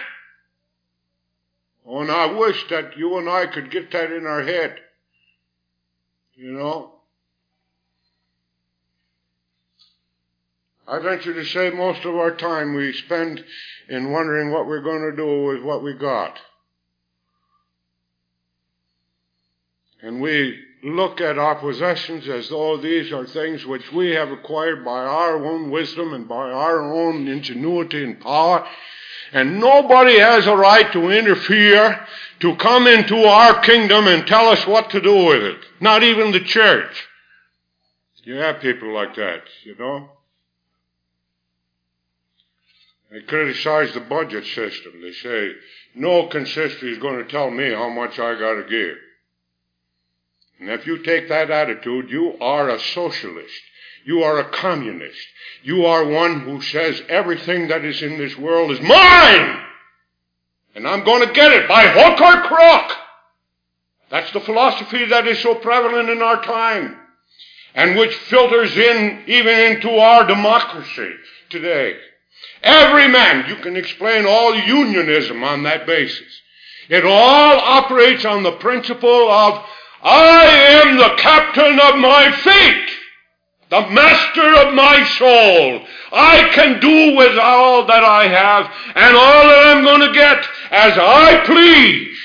[1.87, 4.75] Oh, and I wish that you and I could get that in our head.
[6.35, 6.91] You know?
[10.87, 13.43] I venture to say most of our time we spend
[13.89, 16.37] in wondering what we're going to do with what we got.
[20.03, 24.83] And we look at our possessions as though these are things which we have acquired
[24.83, 28.67] by our own wisdom and by our own ingenuity and power.
[29.31, 32.05] And nobody has a right to interfere,
[32.41, 35.57] to come into our kingdom and tell us what to do with it.
[35.79, 37.07] Not even the church.
[38.23, 40.09] You have people like that, you know.
[43.11, 45.01] They criticize the budget system.
[45.01, 45.51] They say,
[45.95, 48.97] no consistory is going to tell me how much I got to give.
[50.63, 53.61] And if you take that attitude, you are a socialist.
[54.05, 55.27] You are a communist.
[55.61, 59.61] You are one who says everything that is in this world is mine!
[60.73, 62.97] And I'm going to get it by hook or crook!
[64.09, 66.97] That's the philosophy that is so prevalent in our time.
[67.75, 71.11] And which filters in even into our democracy
[71.49, 71.97] today.
[72.63, 76.41] Every man, you can explain all unionism on that basis.
[76.87, 79.65] It all operates on the principle of
[80.03, 80.45] I
[80.83, 82.89] am the captain of my fate,
[83.69, 85.85] the master of my soul.
[86.11, 90.37] I can do with all that I have and all that I'm going to get
[90.71, 92.17] as I please.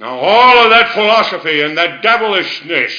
[0.00, 2.92] Now all of that philosophy and that devilishness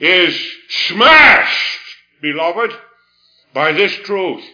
[0.00, 0.40] is
[0.86, 1.80] smashed,
[2.22, 2.72] beloved,
[3.52, 4.44] by this truth.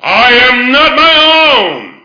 [0.00, 2.03] I am not my own.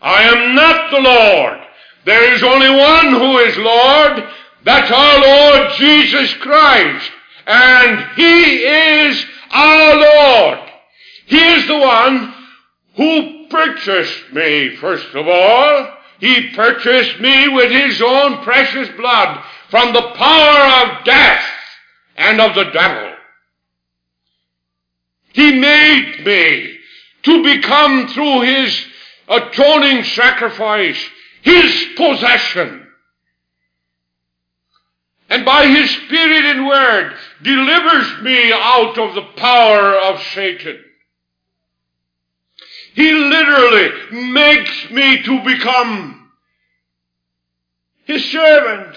[0.00, 1.60] I am not the Lord.
[2.04, 4.24] There is only one who is Lord.
[4.64, 7.10] That's our Lord Jesus Christ.
[7.46, 10.58] And He is our Lord.
[11.26, 12.34] He is the one
[12.96, 15.88] who purchased me, first of all.
[16.20, 21.44] He purchased me with His own precious blood from the power of death
[22.16, 23.12] and of the devil.
[25.32, 26.78] He made me
[27.24, 28.86] to become through His
[29.28, 30.98] atoning sacrifice,
[31.42, 32.86] His possession.
[35.28, 40.82] And by His Spirit and Word delivers me out of the power of Satan.
[42.94, 46.30] He literally makes me to become
[48.04, 48.96] His servant,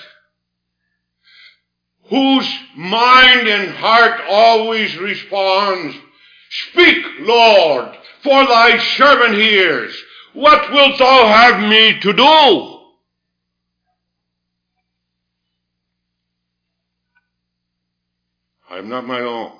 [2.06, 5.96] whose mind and heart always responds,
[6.50, 9.96] Speak, Lord, for thy servant hears.
[10.34, 12.76] What wilt thou have me to do?
[18.70, 19.54] I am not my own,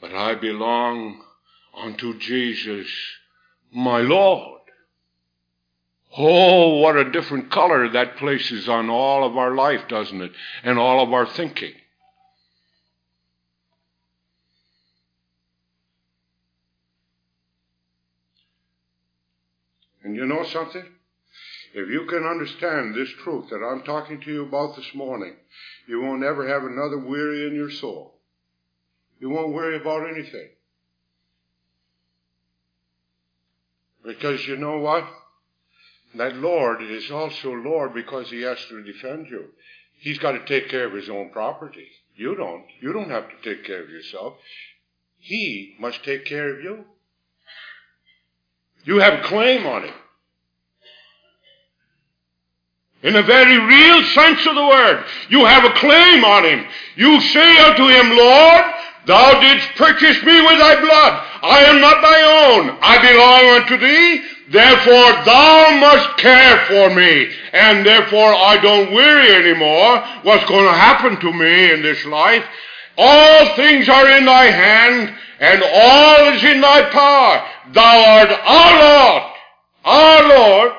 [0.00, 1.22] but I belong
[1.76, 2.88] unto Jesus,
[3.70, 4.60] my Lord.
[6.16, 10.32] Oh, what a different color that places on all of our life, doesn't it?
[10.64, 11.74] And all of our thinking.
[20.10, 20.84] And you know something?
[21.72, 25.36] If you can understand this truth that I'm talking to you about this morning,
[25.86, 28.18] you won't ever have another weary in your soul.
[29.20, 30.48] You won't worry about anything.
[34.04, 35.04] Because you know what?
[36.16, 39.44] That Lord is also Lord because He has to defend you.
[40.00, 41.86] He's got to take care of His own property.
[42.16, 42.64] You don't.
[42.80, 44.34] You don't have to take care of yourself.
[45.18, 46.84] He must take care of you.
[48.84, 49.94] You have a claim on Him.
[53.02, 56.66] In a very real sense of the word, you have a claim on him.
[56.96, 58.64] You say unto him, Lord,
[59.06, 61.26] thou didst purchase me with thy blood.
[61.42, 62.20] I am not thy
[62.52, 62.78] own.
[62.82, 64.22] I belong unto thee.
[64.50, 67.30] Therefore thou must care for me.
[67.54, 72.44] And therefore I don't worry anymore what's going to happen to me in this life.
[73.02, 77.48] All things are in thy hand and all is in thy power.
[77.72, 79.32] Thou art our Lord,
[79.84, 80.72] our Lord,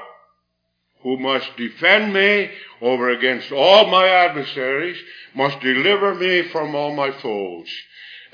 [1.01, 4.97] who must defend me over against all my adversaries,
[5.33, 7.67] must deliver me from all my foes,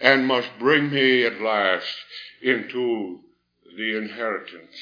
[0.02, 1.96] and must bring me at last
[2.42, 3.22] into
[3.78, 4.76] the inheritance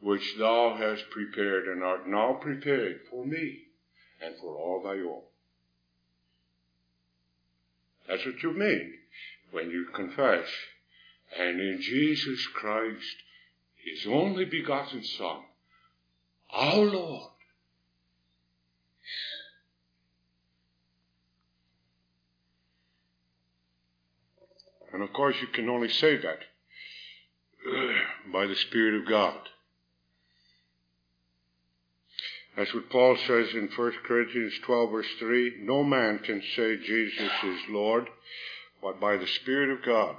[0.00, 3.62] which thou hast prepared and art now prepared for me
[4.20, 5.22] and for all thy own.
[8.12, 8.92] That's what you mean
[9.52, 10.46] when you confess.
[11.38, 13.16] And in Jesus Christ,
[13.82, 15.38] his only begotten Son,
[16.50, 17.30] our Lord.
[24.92, 26.40] And of course, you can only say that
[28.30, 29.38] by the Spirit of God.
[32.56, 37.30] That's what Paul says in 1 Corinthians 12, verse 3 No man can say Jesus
[37.44, 38.08] is Lord,
[38.82, 40.16] but by the Spirit of God.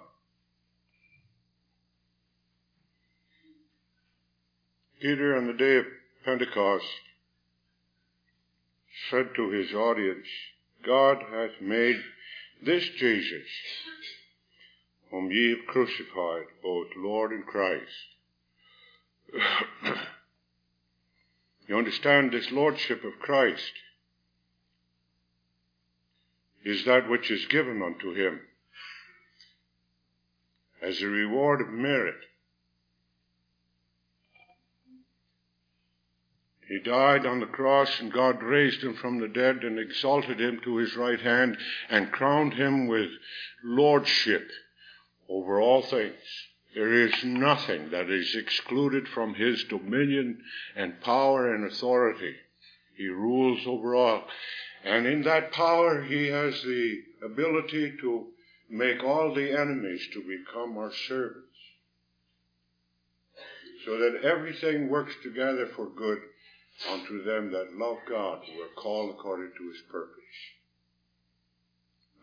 [4.99, 5.86] Peter, on the day of
[6.23, 6.86] Pentecost,
[9.11, 10.25] said to his audience,
[10.86, 12.01] God hath made
[12.65, 13.47] this Jesus,
[15.11, 17.84] whom ye have crucified, both Lord and Christ.
[21.68, 23.72] you understand this Lordship of Christ
[26.64, 28.41] is that which is given unto him
[30.82, 32.16] as a reward of merit
[36.74, 40.59] He died on the cross, and God raised him from the dead and exalted him
[40.64, 41.57] to his right hand
[41.89, 43.09] and crowned him with
[43.64, 44.49] lordship
[45.30, 46.16] over all things.
[46.74, 50.41] There is nothing that is excluded from his dominion
[50.76, 52.36] and power and authority.
[52.95, 54.24] He rules over all.
[54.84, 58.28] And in that power, he has the ability to
[58.69, 61.47] make all the enemies to become our servants.
[63.86, 66.19] So that everything works together for good
[66.89, 70.19] unto them that love God, who are called according to his purpose.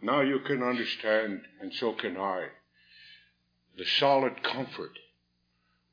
[0.03, 2.49] Now you can understand, and so can I,
[3.77, 4.99] the solid comfort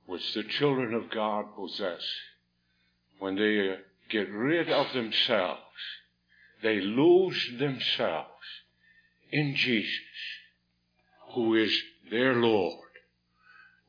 [0.05, 2.01] which the children of God possess
[3.19, 3.75] when they uh,
[4.09, 5.61] get rid of themselves.
[6.63, 8.31] They lose themselves
[9.31, 9.91] in Jesus,
[11.33, 11.77] who is
[12.09, 12.89] their Lord,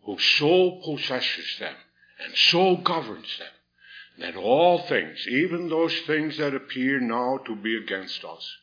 [0.04, 1.76] who so possesses them
[2.22, 3.48] and so governs them
[4.18, 8.56] that all things, even those things that appear now to be against us,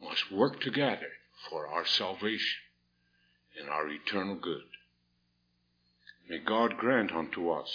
[0.00, 1.10] must work together
[1.50, 2.63] for our salvation
[3.58, 4.64] and our eternal good.
[6.28, 7.70] May God grant unto us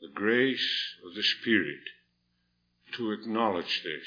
[0.00, 1.80] the grace of the Spirit
[2.96, 4.06] to acknowledge this,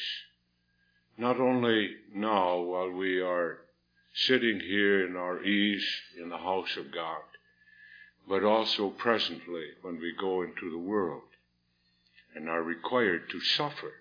[1.17, 3.59] not only now while we are
[4.13, 5.87] sitting here in our ease
[6.21, 7.23] in the house of God,
[8.27, 11.23] but also presently when we go into the world
[12.35, 13.93] and are required to suffer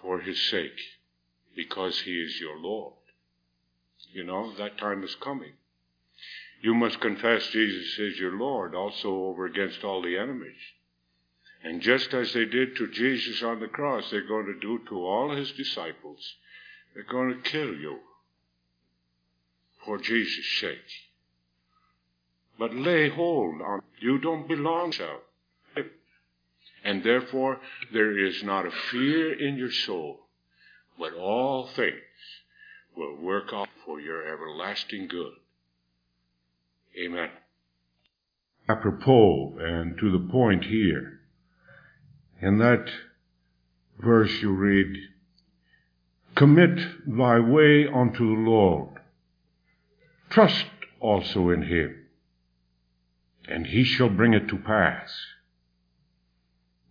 [0.00, 0.80] for his sake
[1.56, 2.94] because he is your Lord.
[4.12, 5.52] You know, that time is coming.
[6.60, 10.60] You must confess Jesus is your Lord also over against all the enemies.
[11.62, 14.96] And just as they did to Jesus on the cross, they're going to do to
[15.04, 16.34] all his disciples.
[16.94, 17.98] They're going to kill you
[19.84, 20.78] for Jesus' sake.
[22.58, 25.18] But lay hold on you don't belong to
[26.84, 27.60] and therefore
[27.92, 30.20] there is not a fear in your soul,
[30.98, 31.94] but all things
[32.98, 35.32] will work out for your everlasting good.
[37.00, 37.30] Amen.
[38.68, 41.20] Apropos and to the point here,
[42.42, 42.90] in that
[44.00, 44.96] verse you read,
[46.34, 49.00] Commit thy way unto the Lord.
[50.28, 50.66] Trust
[51.00, 52.06] also in him,
[53.48, 55.16] and he shall bring it to pass.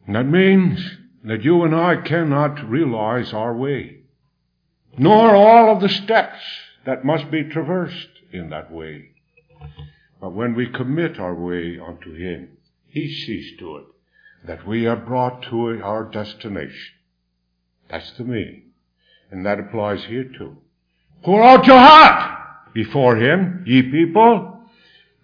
[0.05, 3.96] And that means that you and I cannot realize our way,
[4.97, 6.39] nor all of the steps
[6.85, 9.09] that must be traversed in that way.
[10.19, 13.85] But when we commit our way unto Him, He sees to it
[14.45, 16.95] that we are brought to our destination.
[17.89, 18.63] That's the meaning.
[19.29, 20.57] And that applies here too.
[21.23, 24.69] Pour out your heart before Him, ye people.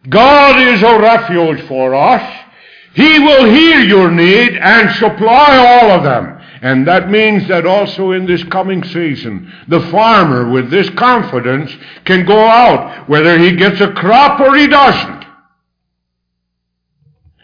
[0.10, 2.46] God is a refuge for us.
[2.94, 6.43] He will hear your need and supply all of them.
[6.64, 11.70] And that means that also in this coming season, the farmer with this confidence
[12.06, 15.26] can go out whether he gets a crop or he doesn't.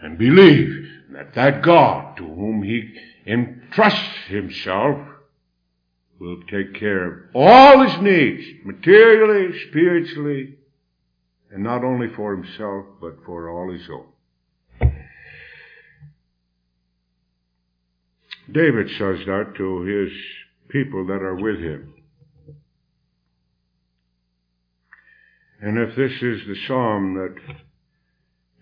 [0.01, 2.95] And believe that that God to whom he
[3.25, 5.05] entrusts himself
[6.17, 10.55] will take care of all his needs, materially, spiritually,
[11.51, 14.07] and not only for himself, but for all his own.
[18.51, 20.11] David says that to his
[20.69, 21.93] people that are with him.
[25.61, 27.35] And if this is the psalm that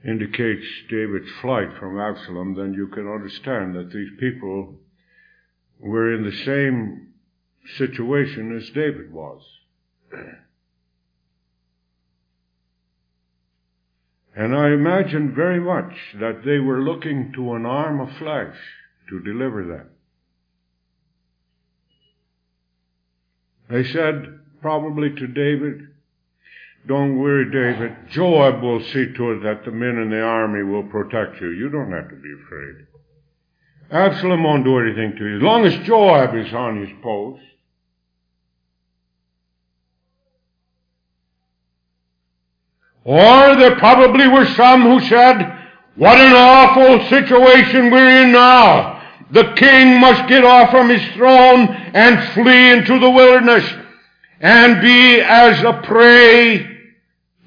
[0.09, 4.75] indicates David's flight from Absalom, then you can understand that these people
[5.79, 7.13] were in the same
[7.77, 9.41] situation as David was.
[14.35, 18.55] And I imagine very much that they were looking to an arm of flesh
[19.09, 19.87] to deliver them.
[23.69, 25.87] They said probably to David,
[26.87, 28.09] don't worry, David.
[28.11, 31.49] Joab will see to it that the men in the army will protect you.
[31.49, 32.87] You don't have to be afraid.
[33.91, 37.41] Absalom won't do anything to you as long as Joab is on his post.
[43.03, 45.57] Or there probably were some who said,
[45.95, 48.96] what an awful situation we're in now.
[49.31, 53.65] The king must get off from his throne and flee into the wilderness
[54.39, 56.59] and be as a prey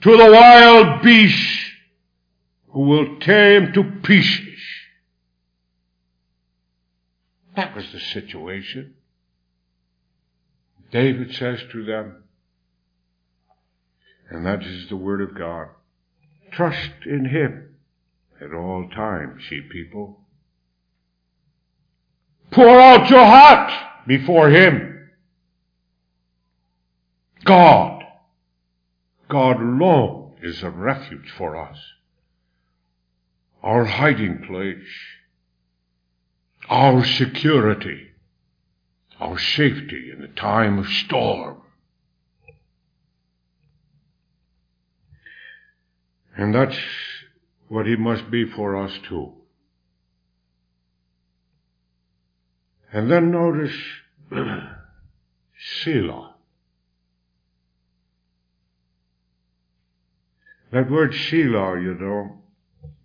[0.03, 1.59] to the wild beasts
[2.69, 4.47] who will tear him to pieces.
[7.57, 8.95] That was the situation.
[10.93, 12.25] David says to them,
[14.29, 15.69] and that is the word of God,
[16.53, 17.77] trust in him
[18.41, 20.20] at all times, ye people.
[22.51, 23.73] Pour out your heart
[24.07, 25.09] before Him.
[27.45, 28.03] God,
[29.29, 31.79] God alone is a refuge for us.
[33.63, 34.89] Our hiding place.
[36.69, 38.09] Our security.
[39.21, 41.63] Our safety in the time of storm.
[46.37, 46.79] And that's
[47.69, 49.40] what He must be for us too.
[52.93, 53.77] And then notice
[55.83, 56.35] Selah.
[60.73, 62.43] That word Selah, you know,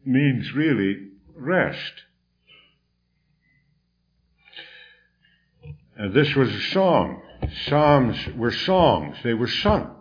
[0.06, 2.04] means really rest.
[5.96, 7.22] And this was a song.
[7.68, 9.18] Psalms were songs.
[9.24, 9.96] They were sung.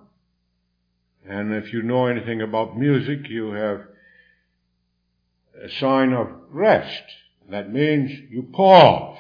[1.26, 3.82] And if you know anything about music, you have
[5.62, 7.02] a sign of rest.
[7.50, 9.18] That means you pause.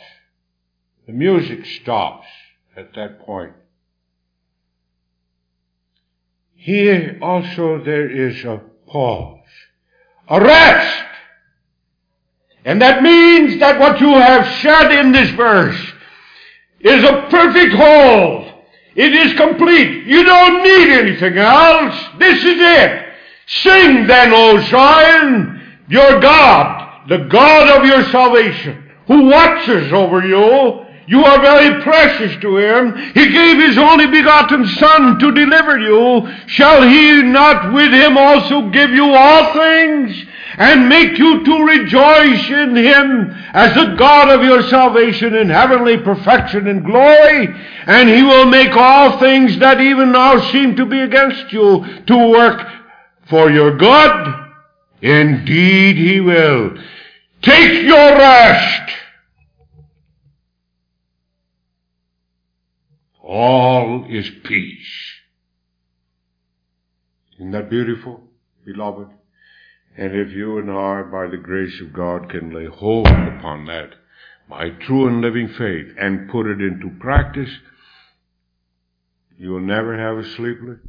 [1.06, 2.26] The music stops
[2.76, 3.52] at that point.
[6.54, 9.38] Here also there is a pause,
[10.28, 11.04] a rest.
[12.64, 15.92] And that means that what you have said in this verse
[16.80, 18.64] is a perfect whole.
[18.96, 20.06] It is complete.
[20.06, 21.94] You don't need anything else.
[22.18, 23.04] This is it.
[23.46, 30.83] Sing then, O Zion, your God, the God of your salvation, who watches over you
[31.06, 32.96] You are very precious to him.
[33.14, 36.28] He gave his only begotten Son to deliver you.
[36.46, 40.24] Shall he not with him also give you all things?
[40.56, 45.98] And make you to rejoice in him as the God of your salvation in heavenly
[45.98, 47.48] perfection and glory.
[47.86, 52.30] And he will make all things that even now seem to be against you to
[52.30, 52.66] work
[53.28, 54.34] for your good.
[55.02, 56.78] Indeed he will.
[57.42, 59.03] Take your rest.
[63.26, 65.14] All is peace.
[67.36, 68.22] Isn't that beautiful,
[68.64, 69.08] beloved?
[69.96, 73.94] And if you and I, by the grace of God, can lay hold upon that
[74.48, 77.48] by true and living faith and put it into practice,
[79.38, 80.80] you will never have a sleepless